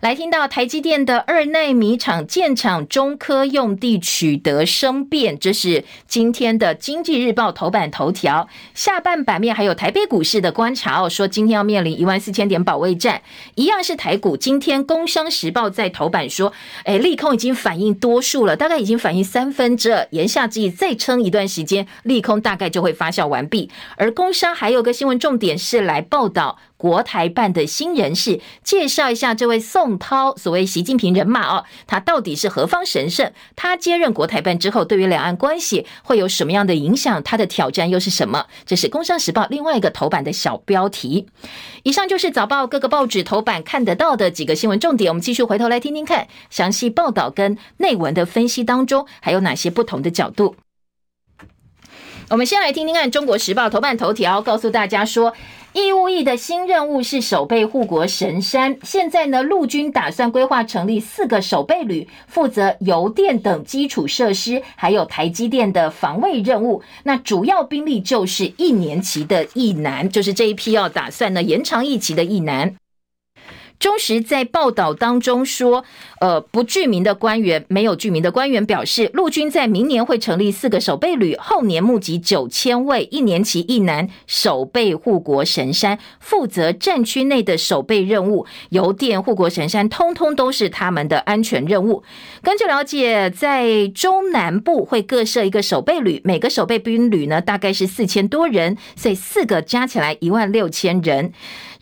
[0.04, 8.50] 来听到台积电的二奈米厂建厂，中科用地取得生变，这是今天的经济日报头版头条。
[8.74, 13.22] 下半版面还有台北股市的观察哦，说今天要面临一万四千点保卫战，
[13.56, 14.36] 一样是台股。
[14.36, 16.52] 今天工商时报在头版说，
[16.84, 23.72] 哎，利空已经反映多数了，大概已经反映三分之二，言下之意再撑一段时间，利空大概就会发酵完毕。
[23.96, 26.60] 而工商还有个新闻重点是来报道。
[26.84, 33.32] 国台办的新人士介绍一下这位宋涛，所谓习近平人马哦，他到底是何方神圣？
[33.56, 37.24] 他接任国台办之后，对于两岸关系会有什么样的影响？
[37.24, 38.48] 他的挑战又是什么？
[38.66, 41.30] 这是《工商时报》另外一个头版的小标题。
[41.84, 45.10] 以上就是早报各个报纸头版看得到的几个新闻重点。
[45.10, 50.58] 我们继续回头来听听看，详细报道跟内文的分析当中还有哪些不同的角度。
[52.30, 55.34] 我们先来听听看《中国时报》头版头条，告诉大家说。
[55.74, 58.78] 义务役的新任务是守备护国神山。
[58.84, 66.84] 现在呢，陆军打算规划成立四个守备旅，负责邮电等基础设施，还有台积电的防卫任务。
[67.04, 72.76] 那主要兵力就是一年期的役男，就是这一批要打算呢延长役期的役男。
[73.84, 75.84] 中时在报道当中说，
[76.22, 92.04] 呃，不具名的官员，没有具名的官员表示，陆军在明年会成立四个守备旅，后年募集九千位一年期一男，守备护国神山，负责战区内的守备任务，邮电护国神山，通通都是他们的安全任务。
[92.42, 101.34] 根据了解，在中南部会各设一个守备旅，每个守备兵旅呢，大概是四千多人，所以四个加起来一万六千人。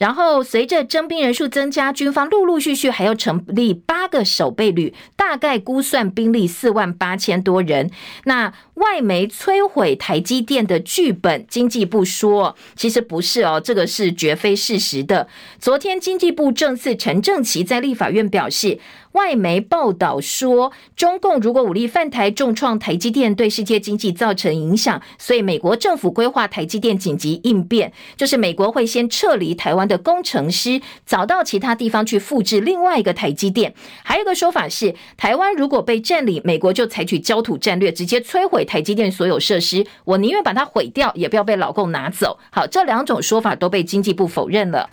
[0.01, 7.91] 然后随着征兵人数增加，军方陆陆续续还要成立八个守备旅，大概估算兵力四万八千多人。
[8.23, 15.27] 那外媒摧毁台积电的剧本，经济部说其实不是哦，这个是绝非事实的。
[15.59, 18.79] 昨天经济部正次陈正奇在立法院表示。
[19.13, 33.73] 外媒报道说，中共如果武力犯台，重创台积电，对世界经济造成影响，所以美国政府规划台积电紧急应变，就是美国会先撤离台湾的工程师，找到其他地方去复制另外一个台积电。
[34.03, 39.85] 还有一个说法是，台湾如果被占领，美国就采取焦土战略，直接摧毁台积电所有设施。
[40.05, 42.39] 我宁愿把它毁掉，也不要被老共拿走。
[42.51, 44.89] 好，这两种说法都被经济部否认了。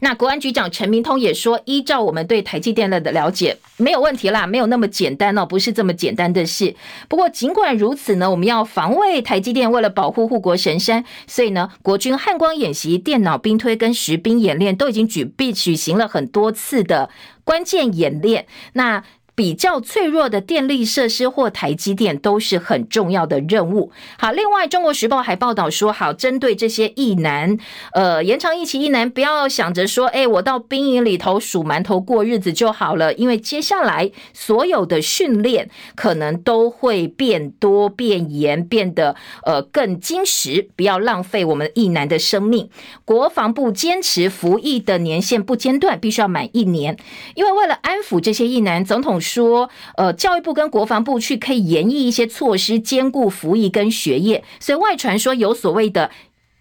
[0.00, 6.74] 那国安局长陈明通也说，依照我们对台积电的了解，没有问题啦，没有那么简单哦，不是这么简单的事。
[7.08, 17.10] 不过尽管如此呢，我们要防卫台积电，为了保护护国神山，所以呢，国军汉光演习、电脑兵推跟实兵演练都已经举备举行了很多次的
[17.44, 18.46] 关键演练。
[18.72, 19.02] 那
[19.38, 23.92] 比较脆弱的电力设施或台积电都是很重要的任务。
[24.18, 27.56] 好，另外《中国时报》还报道说，好，针对这些役男，
[27.92, 42.68] 呃，延长役期役男，不要想着说，哎，我到兵营里头数馒头过日子就好了，因为接下来所有的训练可能都会变多、变严，变得呃更精实，不要浪费我们役男的生命。
[43.04, 46.96] 国防部坚持服役的年限不间断，必须要满一年，
[47.36, 49.20] 因为为了安抚这些役男，总统。
[49.28, 56.10] 说，呃，教育部跟国防部去可以研议一些措施，兼顾服役跟学业，所以外传说有所谓的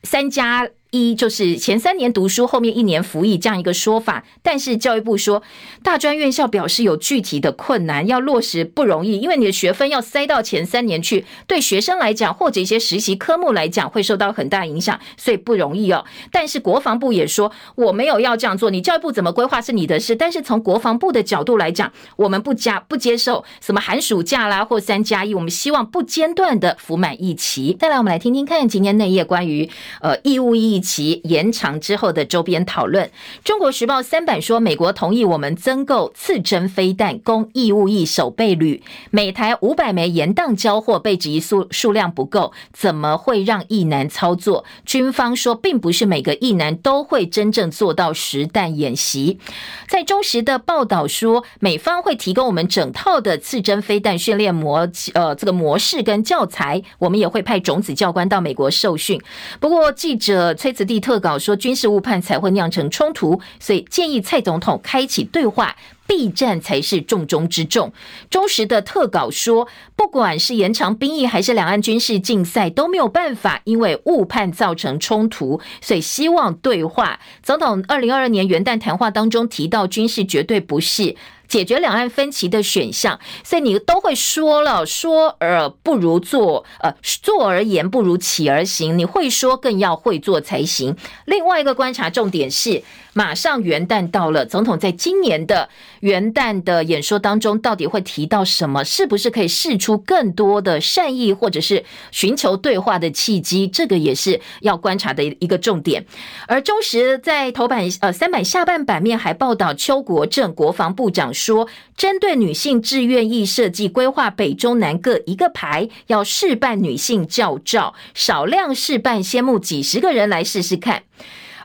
[0.03, 0.67] 三加。
[0.91, 5.43] 一就是前三年读书，后面一年服役这样一个说法，但是教育部说，
[5.83, 16.05] 大专院校表示有具体的困难，要落实不容易，因为你的学分要塞到前三年去，对学生来讲或者一些实习科目来讲会受到很大影响，所以不容易哦。
[16.31, 27.75] 但是国防部也说，我没有要这样做，你教育部怎么规划是你的事，但是从国防部的角度来讲，我们不加不接受什么寒暑假啦或三加一，我们希望不间断的服满役期。
[27.77, 29.69] 再来，我们来听听看今天内页关于
[29.99, 30.76] 呃义务役。
[30.79, 33.05] 其延长之后的周边讨论，
[33.43, 44.65] 《中国时报》三版说，美国同意我们增购次针飞弹供义务役守备旅，每台五百枚延宕交货，被质疑数数量不够，怎么会让役男操作？
[44.85, 49.39] 军方说，并不是每个役男都会真正做到实弹演习。
[49.87, 59.21] 在中时的报道说，美方会提供我们整套的次针飞弹训练模，呃，这个模式跟教材，我们也会派种子教官到美国受训。
[59.59, 65.75] 不过，记者崔慈地特稿说，军事误判才会酿成冲突，所以建议蔡总统开启对话，
[66.05, 67.91] 避战才是重中之重。
[68.29, 77.19] 中时的特稿说，不管是延长兵役还是两岸军事竞赛都没有办法，因为误判造成冲突，所以希望对话。
[77.43, 81.15] 总统二零二二年元旦谈话当中提到，军事绝对不是。
[81.47, 88.97] 解决两岸分歧的选项，所以你都会说了，说而不如做，呃，做而言不如起而行。
[88.97, 90.95] 你会说，更要会做才行。
[91.25, 92.83] 另外一个观察重点是，
[93.13, 95.69] 马上元旦到了，总统在今年的
[96.01, 98.83] 元旦的演说当中，到底会提到什么？
[98.83, 103.67] 是不是可以试出更多的善意，或者是寻求对话的契机？
[103.67, 106.05] 这个也是要观察的一个重点。
[106.47, 111.33] 而中时在头版呃三版下半版面还报道，邱国正国防部长。
[111.37, 121.03] 说，针对女性志愿役设计规划，北中南各一个排，要试办女性教照，少量试办，先募几十个人来试试看。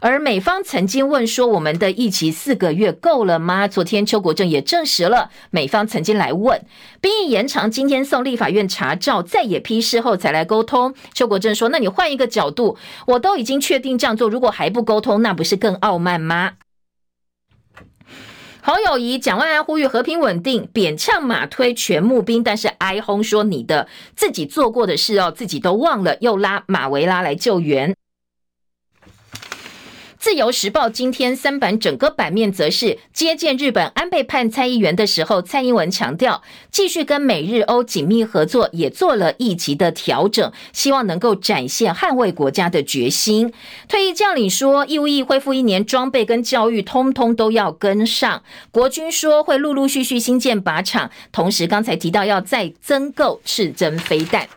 [0.05, 3.69] 而美方曾经问说，我们的役期四个月够了吗？
[3.69, 6.61] 昨天邱国正也证实了，美方曾经来问，
[7.01, 10.93] 兵役延长，今天送立法院查照，再也批示后才来沟通。
[11.15, 16.55] 邱国正说，那你换一个角度，我都已经确定这样做，如果还不沟通，那不是更傲慢吗？
[18.65, 27.93] 侯友宜蒋万安呼吁和平稳定，扁呛马推全募兵，但是哀轰说你的自己做过的事哦，自己都忘了，又拉马维拉来救援。
[30.23, 43.53] 自由时报今天三版整个版面则是接见日本安倍派参议员的时候，蔡英文强调继续跟美日欧紧密合作，也做了一级的调整，希望能够展现捍卫国家的决心。
[43.89, 48.45] 退役将领说，义务役恢复一年装备跟教育，通通都要跟上。
[48.71, 54.49] 国军说会陆陆续续新建靶场，同时刚才提到要再增购赤针飞弹。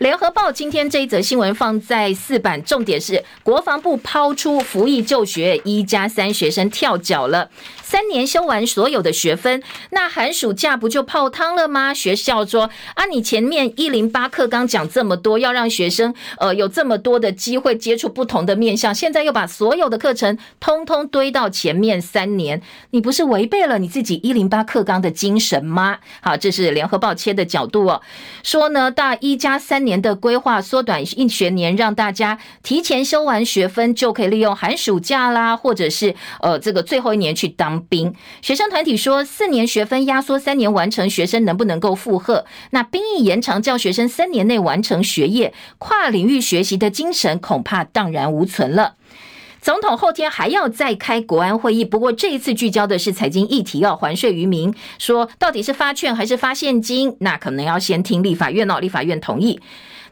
[0.00, 7.50] 联合报今天这一则新闻放在四版，重点是国防部抛出服役就学一加三学生跳脚了。
[7.82, 11.92] 三年修完所有的学分，那寒暑假不就泡汤了吗？
[11.92, 25.98] 学校说啊，你前面一零八课纲讲这么多，要让学生呃有这么多的机会接触不同的面向，现在又把所有的课程通通堆到前面三年，你不是违背了你自己一零八课纲的精神吗？
[26.22, 28.00] 好，这是联合报切的角度哦，
[28.42, 37.80] 说呢大一加三年年的规划缩短一学年，让大家提前修完学分就可以利用寒暑假啦，或者是呃这个最后一年去当。
[37.88, 42.44] 兵学生团体说，四年学分压缩三年完成，学生能不能够负荷？
[42.70, 48.94] 那兵役延长，叫学生三年内完成学业，跨领域学习的精神恐怕荡然无存了。
[49.60, 57.16] 总统后天还要再开国安会议，不过这一次聚焦的是财经议题，要还税于民，说到底是发券还是发现金？
[57.20, 59.60] 那可能要先听立法院哦，立法院同意。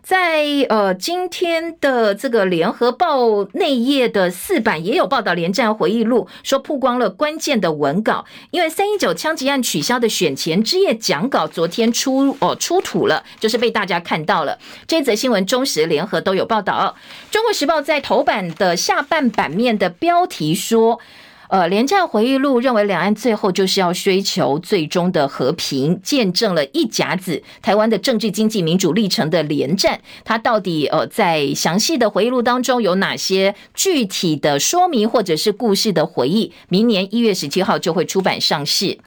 [0.03, 14.59] 在呃今天的这个联合报内页的四版也有报道，连战回忆录说曝光了关键的文稿，因为三一九枪击案取消的选前之夜讲稿昨天出哦出土了，就是被大家看到了。
[14.87, 16.97] 这则新闻中时联合都有报道，
[17.31, 21.01] 中国时报在头版的下半版面的标题说。
[21.49, 29.99] 呃，连战回忆录认为，两岸最后就是要追求最终的和平，见证了一甲子台湾的政治、经济、民主历程的连战。
[30.25, 36.53] 他到底呃，在详细的回忆录当中有哪些具体的说明，或者是故事的回忆？
[36.69, 38.99] 明年一月十七号就会出版上市。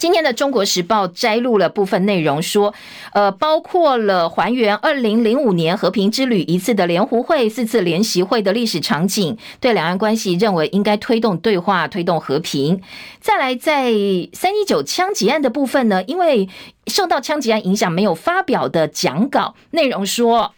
[0.00, 2.72] 今天的《中国时报》摘录了部分内容，说，
[3.12, 12.80] 呃，包括了还原二零零五年和平之旅一次的联湖会、四次联席会的历史场景，对两岸关系认为应该推动对话、推动和平。
[13.20, 13.92] 再来，在
[14.32, 16.48] 三一九枪击案的部分呢，因为
[16.86, 20.54] 受到枪击案影响，没有发表的讲稿内容说。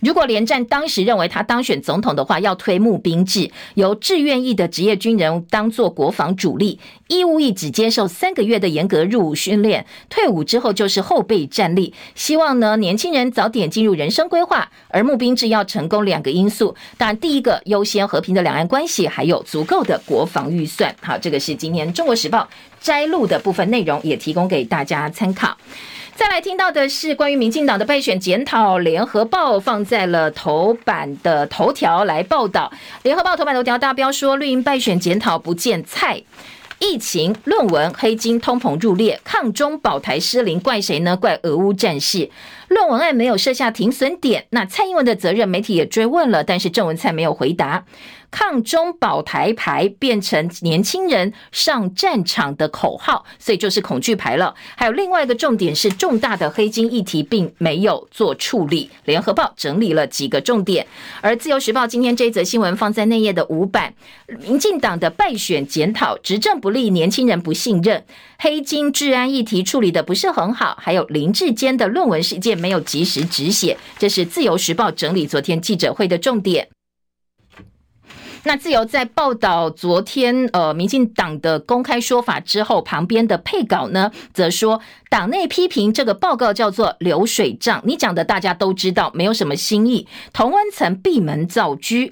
[0.00, 6.78] 如果连战当时认为他当选总统的话，要推募兵制，由志愿役的职业军人当做国防主力，
[7.08, 11.94] 义务役只接受三个月的严格入伍训练，退伍之后就是后备战力。
[12.14, 20.94] 希望呢年轻人早点进入人生规划，而募兵制要成功，两个因素，当然第一个优先和平的两岸关系，还有足够的国防预算。
[21.00, 22.48] 好，这个是今天中国时报
[22.80, 25.56] 摘录的部分内容，也提供给大家参考。
[26.14, 32.70] 再来听到的是关于民进党的败选检讨，联合报放在了头版的头条来报道。
[33.02, 36.22] 联合报头版头条大标说，绿营败选检讨不见菜，
[36.78, 41.16] 疫情、论文、黑金、通膨入列，抗中保台失灵，怪谁呢？
[41.16, 42.30] 怪俄乌战事。
[42.68, 47.84] 论文案没有设下停损点，那蔡英文的责任，媒体也追问了，但是郑文灿没有回答。
[48.32, 54.52] 抗中保台牌变成年轻人上战场的口号，所以就是恐惧牌了。
[54.74, 58.90] 还有另外一个重点是重大的黑金议题并没有做处理。
[59.04, 60.86] 联合报整理了几个重点，
[61.20, 63.92] 而自由时报今天这则新闻放在内页的五版，
[64.40, 68.02] 民进党的败选检讨，执政不力，年轻人不信任，
[68.38, 76.68] 黑金治安议题处理的不是很好，还有林志坚的论文事件没有及时止血，这是自由时报整理昨天记者会的重点。
[78.44, 92.10] 那自由在报道昨天呃民进党的公开说法之后，旁边的配稿呢，则说党内批评这个报告叫做流水账，你讲的大家都知道，没有什么新意，同温层闭门造车。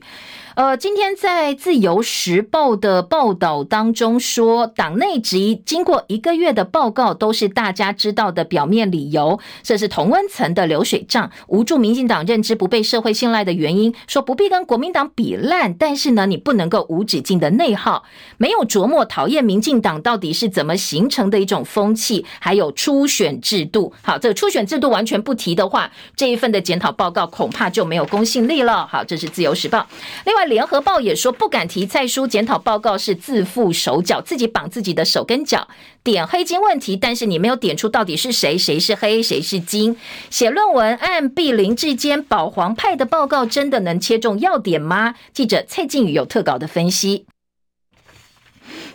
[0.61, 13.95] 呃，今天在自由时报的报道当中说，党内质疑经过一个月的报告都是大家知道的表面理由，这是同温层的流水账，无助民进党认知不被社会信赖的原因。
[14.07, 18.05] 说不必跟国民党比烂，但是呢，你不能够无止境的内耗，
[18.37, 23.95] 没有琢磨讨厌民进党到底是怎么形成的一种风气，还有初选制度。
[24.03, 28.87] 好，这个初选制度完全不提的话，这一份的检讨报告恐怕就没有公信力了。
[28.87, 29.87] 好，这是自由时报。
[30.27, 30.50] 另外。
[30.51, 35.69] 联合报也说不敢提蔡书检讨报告是自负手脚，自己绑自己的手跟脚，
[36.03, 39.97] 点黑金问题，但是你没有点出到底是谁，谁是黑，谁是金。
[40.29, 45.15] 写论文按避林志坚保皇派的报告，真的能切中要点吗？
[45.33, 47.27] 记者蔡靖宇有特稿的分析。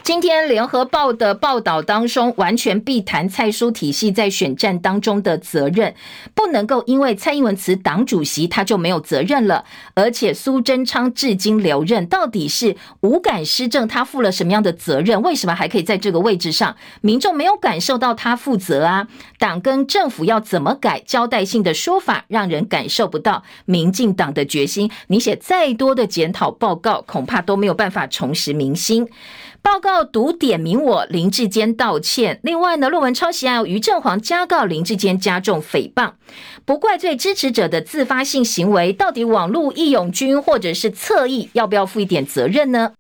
[0.06, 5.96] 今天联合报的报道当中，完全避谈蔡书体系在选战当中的责任，
[6.36, 9.66] 不能够因为蔡英文辞党主席，他就没有责任了。
[9.96, 15.20] 而且苏贞昌至今留任，到底是无感施政，他负了什么样的责任？
[15.24, 16.76] 为什么还可以在这个位置上？
[17.02, 19.08] 民众没有感受到他负责啊？
[19.40, 21.00] 党跟政府要怎么改？
[21.00, 24.92] 交代性的说法，让人感受不到民进党的决心。
[25.08, 29.10] 你写再多的检讨报告，恐怕都没有办法重拾民心。
[29.66, 36.12] 报告读点名我林志坚道歉，另外呢，论文抄袭案，于正煌加告林志坚加重诽谤，
[36.66, 42.92] 不怪罪支持者的自发性行为，到底网络义勇军或者是侧翼要不要负一点责任呢？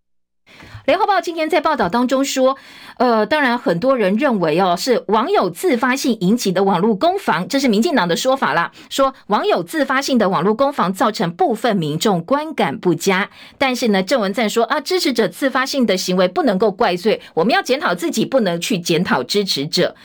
[0.85, 2.55] 联合报今天在报道当中说，
[2.97, 8.71] 呃，当然很多人认为哦，是网友自发性引起的网络攻防，这是民进党的说法啦。
[8.89, 19.95] 说网友自发性的网络攻防造成部分民众观感不佳，但是呢，郑文灿说啊，支持者自发性的行为不能够怪罪，我们要检讨自己，不能去检讨支持者。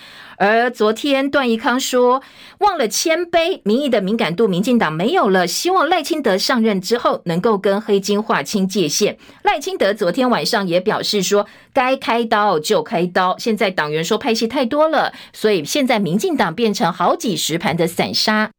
[0.41, 2.22] 而昨天段宜康说，
[2.61, 5.47] 忘了谦卑，民意的敏感度，民进党没有了。
[5.47, 9.18] 希望赖清德上任之后能够跟黑金划清界限。
[9.43, 13.36] 赖清德昨天晚上也表示说，该开刀就开刀。
[13.38, 18.51] 现在党员说派系太多了，所以现在民进党变成好几十盘的散沙。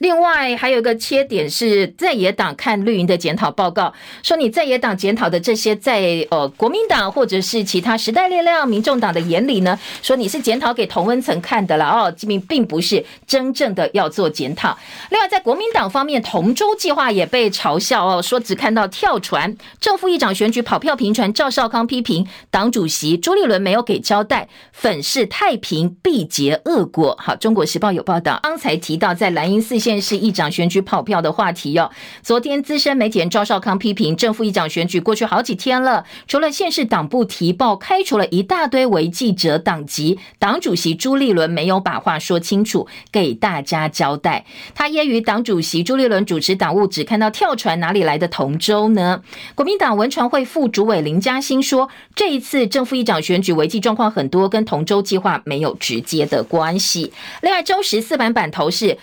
[0.00, 3.92] 另外还有一个切点是在野党看绿营的检讨报告，
[4.22, 14.74] 说你在野党检讨的这些在呃国民党或者是其他时代力量、民众党的眼里呢，说你是检讨给同温层看的了哦，并并不是真正的要做检讨。
[15.10, 19.54] 另外在国民党方面，同舟计划也被嘲笑哦，说只看到跳船。
[19.80, 27.14] 正副议长选举跑票频传，赵少康批评党主席朱立伦没有给交代，粉饰太平必结恶果。
[27.20, 29.89] 好，中国时报有报道，刚才提到在蓝营四线。
[29.90, 31.90] 县市议长选举跑票的话题哟。
[32.22, 44.44] 昨天资深媒体人赵少康批评正副议长选举过去好几天了，除了县市党部提报开除了一大堆违纪者党籍，党主席朱立伦没有把话说清楚，给大家交代。
[44.76, 49.20] 他揶揄党主席朱立伦主持党务只看到跳船，哪里来的同舟呢？
[49.56, 57.12] 国民党文传会副主委林嘉欣说，这一次正副议长选举违纪状况很多，跟同舟计划没有直接的关系。
[57.42, 58.96] 另外，周十四版版头是。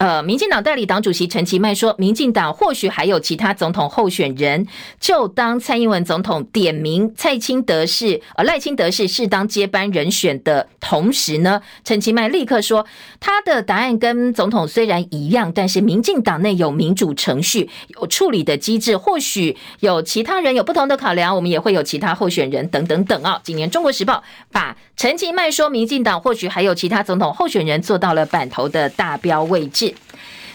[0.00, 4.66] 呃，民进党代理党主席陈其迈说，民进党或许还有其他总统候选人，
[4.98, 12.86] 就当蔡英文总统点名蔡清德是呃赖清德是适当接班人选的同时呢，陈其迈立刻说，
[13.20, 23.38] 他的答案跟总统虽然一样，但是民进党内有民主程序，有处理的机制，或许有其他人有不同的考量，我们也会有其他候选人等等等啊。
[23.44, 24.14] 今年《中国时报》
[24.50, 29.89] 把陈其迈说民进党或许还有其他总统候选人做到了版头的大标位置。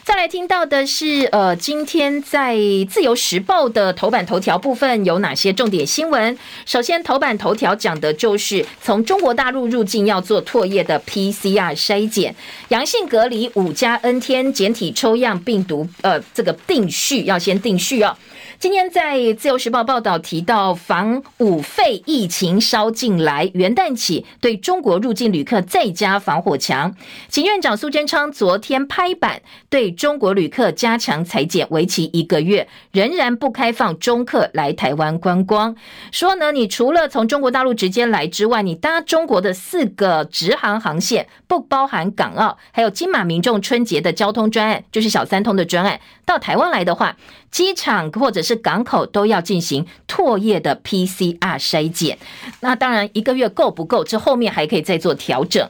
[0.03, 2.55] 再来听到的是，呃，今天在
[2.87, 6.37] 自由时报的头版头条部分有哪些重点新闻？
[6.67, 12.35] 首先，头版头条讲的就是从中国大陆入境要做唾液的 PCR 筛检，
[12.67, 18.15] 阳性隔离五加 N 天简体抽样病毒，呃，这个定序要先定序哦。
[18.57, 26.95] 今天在自由时报报道提到，防五肺疫情烧进来，元旦起对中国入境旅客再加防火墙。
[27.29, 35.75] 行院长苏贞昌昨天拍板，对中国旅客加强裁剪，为期一个月，仍然不开放中客来台湾观光。
[36.11, 47.17] 说呢，你除了从中国大陆直接来之外，你搭中国的四个直航航线，不包含港澳，还有金马民众春节的交通专案，就是小三通的专案，到台湾来的话，
[47.55, 52.19] 机场或者是港口都要进行唾液的 PCR 筛检，
[52.59, 54.03] 那当然一个月够不够？
[54.03, 55.69] 这后面还可以再做调整。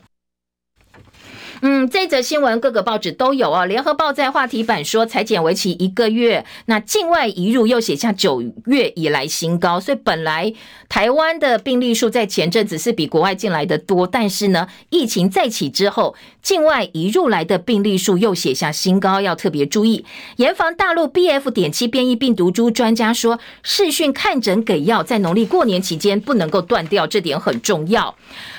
[1.62, 3.66] 嗯，这则新闻各个报纸都有啊。
[3.66, 10.54] 联合报在话题版说，采检为期一个月，那境外移入又写下九月以来新高，所以本来
[10.90, 21.50] 台湾的病例数在前阵子是比国外进来的多，但是呢，疫情再起之后，境外移入来的病例数又写下新高，要特别注意，严防大陆 BF.
[21.52, 22.70] 点七变异病毒株。
[22.76, 28.14] 专家说，视讯看诊给药，在农历过年期间不能够断掉，这点很重要。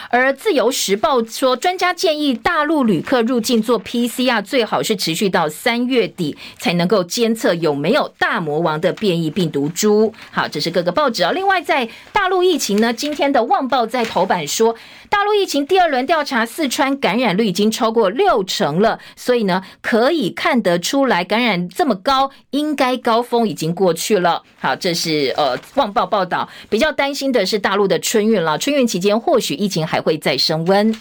[0.08, 10.14] 而自由时报说，专家建议大陆旅客入境做 PCR，最好是持续到三月底才能够监测有没有大魔王的变异病毒株。
[10.30, 11.32] 好，这是各个报纸啊。
[11.32, 14.76] 另外，在大陆疫情呢，今天的《旺报》在头版说，
[15.10, 24.44] 大陆疫情第二轮调查，四川感染率已经超过六成了，所以呢，可以看得出来，感染这么高，应该高峰已经过去了。
[24.60, 29.95] 好，这是呃《旺报》报道，比较担心的是大陆的春运了，春运期间或许疫情还。
[29.96, 30.94] 还会再升温。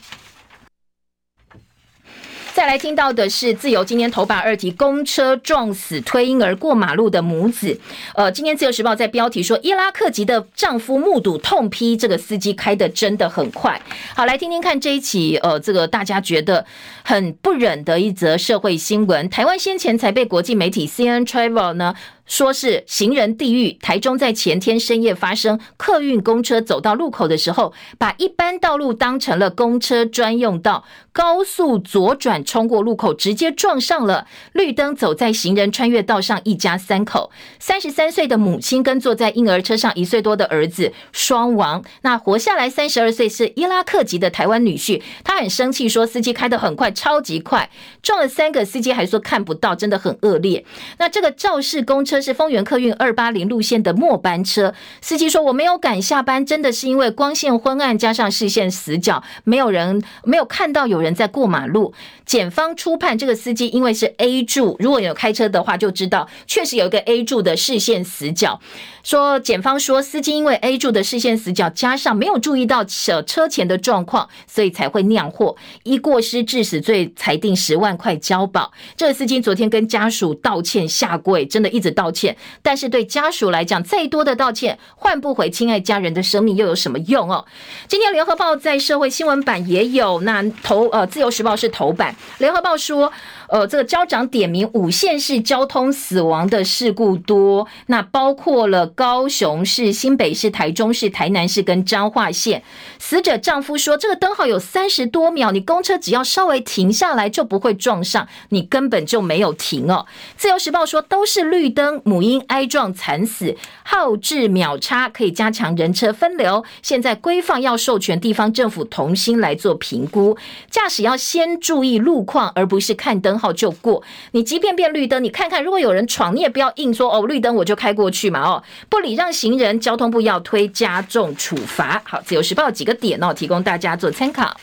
[2.54, 7.78] 再来听到的是自由今天头版二题：公车撞死推婴儿过马路的母子。
[8.14, 13.82] 呃，今天自由时报在标题说，伊拉克籍的丈夫目睹痛批这个司机开得真的很快。
[14.16, 16.66] 好，来听听看这一起呃，这个大家觉得
[17.04, 19.30] 很不忍的一则社会新闻。
[19.30, 21.94] 台湾先前才被国际媒体 C N Travel 呢。
[22.26, 23.74] 说是行人地狱。
[23.74, 41.84] 台中在前天深夜发生，客运公车走到路口的时候，把一般道路当成了公车专用道，高速左转冲过路口，直接撞上了绿灯走在行人穿越道上一家三口，三十三岁的母亲跟坐在婴儿车上一岁多的儿子双亡。
[42.02, 47.70] 那活下来三十二岁是伊拉克籍的台湾女婿，他很生气，说司机开得很快，超级快，
[48.02, 50.66] 撞了三个司机还说看不到，真的很恶劣。
[50.98, 52.15] 那这个肇事公车。
[52.16, 61.94] 这是丰原客运二八零路线的末班车，司机说我没有赶下班，真的是因为光线昏暗加上视线死角，没有人没有看到有人在过马路。
[62.26, 68.62] 检方初判这个司机因为是 A 柱，如果有开车的话就知道，确实有一个 A 柱的视线死角。
[69.04, 75.56] 说检方说司机因为 A 柱的视线死角，加上没有注意到车车前的状况，所以才会酿祸。
[75.84, 78.72] 依过失致死罪裁定十万块交保。
[78.96, 82.38] 这个司机昨天跟家属道歉下跪，真的一直道道歉。
[82.62, 87.46] 但是对家属来讲，再多的道歉换不回亲爱家人的生命，又有什么用哦？
[87.88, 93.12] 今天联合报在社会新闻版也有，那头呃自由时报是头版，联合报说。
[93.48, 102.64] 呃，这个交长点名五县市交通死亡的事故多，那包括了高雄市、新北市、台中市、台南市跟彰化县。
[102.98, 110.08] 死者丈夫说，这个灯号有三十多秒，你公车只要稍微停下来就不会撞上，你根本就没有停哦。
[110.36, 116.64] 自由时报说，都是绿灯，母婴挨撞惨死，号志秒差可以加强人车分流。
[116.82, 120.36] 现在规范要授权地方政府同心来做评估，
[120.72, 123.36] 驾驶要先注意路况，而不是看灯。
[123.38, 132.02] 号就过，你即便变绿灯，你看看，如果有人闯，你也不要硬说哦，绿灯我就开过去嘛哦，不礼让行人，交通部要推加重处罚。
[132.06, 134.56] 好，自由时报几个点哦，提供大家做参考。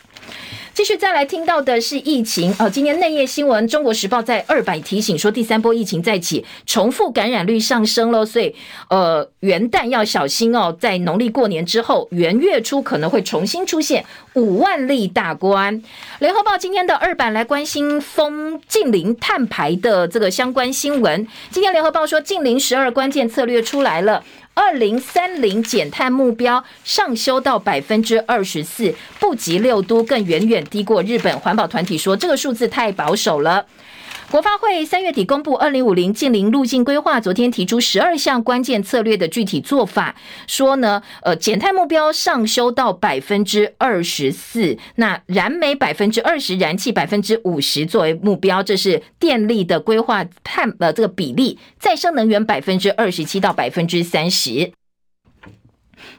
[0.73, 8.55] 继续再来听到的是疫情哦，今天内页新闻，《中国时报》在二版提醒说，第三波疫情再起，重复感染率上升了，所以
[8.89, 14.03] 呃元旦要小心哦，在农历过年之后，元月初可能会重新出现
[14.33, 15.79] 五万例大关。
[16.17, 24.23] 联合报今天的二版来关心封净零碳排的这个相关新闻，今天联合报说净零十二关键策略出来了。
[24.55, 31.39] 二零三零减碳目标上修到百分之二十四，不及六都，更远远低过日本。
[31.39, 33.65] 环保团体说这个数字太保守了。
[34.33, 40.15] 国发会三月底公布二零五零净零路径规划，昨天提出十二项关键策略的具体做法，
[40.47, 54.71] 说呢，呃，减碳目标上修到百分之二十四，那燃煤百分之二十，燃气百分之五十作为目标，这是电力的规划碳呃这个比例，再生能源百分之二十七到百分之三十。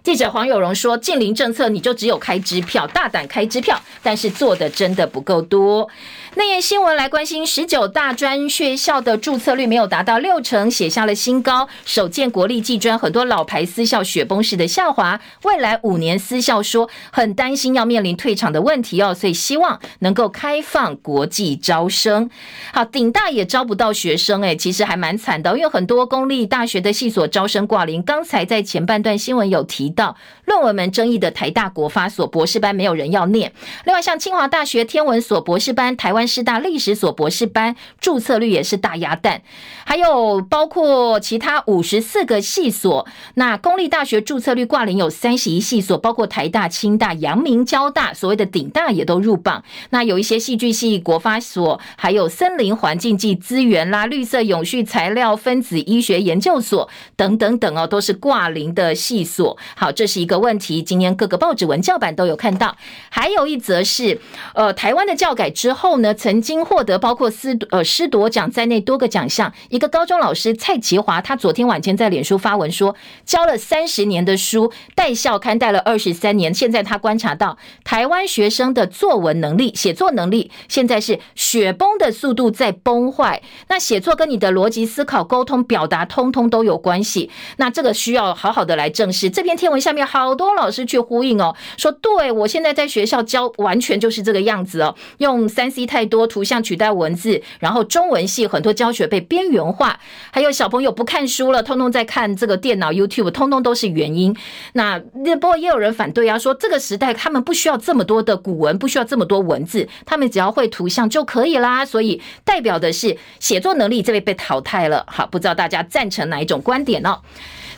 [0.05, 5.89] 记者黄有荣说：“近邻政策你就只有开支票，大胆开支票，但是做的真的不够多。”
[6.37, 11.67] 内页新闻来关心，十九大专学校的注册率没有达到六成，写下了新高。
[11.87, 15.19] 首见国立技专，很多老牌私校雪崩式的下滑。
[15.45, 22.29] 未来五年私校说很担心要面临退场的问题哦，所以希望能够开放国际招生。
[22.75, 28.03] 好，顶大也招不到学生，诶，其实还蛮惨的，因为很多公立大学的系所招生挂零。
[28.03, 33.51] 刚才在前半段新闻有提到，论文门争议的台大国发所博士班没有人要念。
[33.87, 36.29] 另外，像清华大学天文所博士班、台湾。
[36.35, 39.43] 师大历史所博士班注册率也是大鸭蛋，
[39.85, 49.63] 还有包括其他五十四个系所，那公立大学注册率挂零有三十一系所，包括台大、清大、阳明、交大，所谓的顶大也都入榜。
[49.91, 59.57] 那有一些戏剧系、国发所，还有森林环境暨资源啦、绿色永续材料、分子医学研究所等等等哦，都是挂零的系所。
[59.85, 60.83] 好这是一个问题。
[60.83, 62.77] 今天各个报纸文教版都有看到。
[63.11, 64.19] 还有一则是，
[64.55, 83.43] 呃，台湾的教改之后呢，曾经获得包括师呃师铎奖在内多个奖项，一个高中老师蔡其华，他昨天晚间在脸书发文说，教了三十年的书，带校刊带了二十三年，现在他观察到台湾学生的作文能力、写作能力，现在是雪崩的速度在崩坏。
[83.69, 87.31] 那写作跟你的逻辑思考、沟通、表达，通通都有关系。
[87.59, 89.29] 那这个需要好好的来正视。
[89.29, 99.99] 这篇篇贴下面好多老师去呼应哦，说对我现在在学校教完全就是这个样子哦，用三 C 太多图像取代文字，然后中文系很多教学被边缘化，
[100.31, 104.35] 还有小朋友不看书了，通通在看这个电脑 YouTube，通通都是原因。
[104.73, 111.85] 那不过也有人反对啊，说这个时代他们不需要这么多的古文，不需要这么多文字，他们只要会图像就可以啦。
[111.85, 115.05] 所以代表的是写作能力这位被淘汰了。
[115.09, 117.19] 好，不知道大家赞成哪一种观点呢？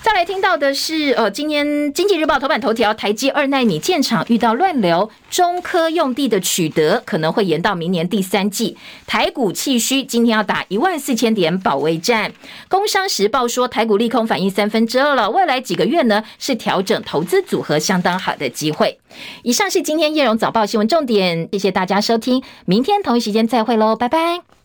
[0.06, 8.76] 再来听到的是，呃，今天《经济日报》头版头条，台积二奈米建厂遇到乱流，中科用地的取得可能会延到明年第三季。
[9.04, 12.32] 台股气虚，今天要打一万四千点保卫战。
[12.68, 19.00] 工商时报说，台股利空反应三分之二了，未来几个月呢是调整投资组合相当好的机会。
[19.42, 24.55] 以上是今天叶荣早报新闻重点，谢谢大家收听，明天同一时间再会喽，拜拜。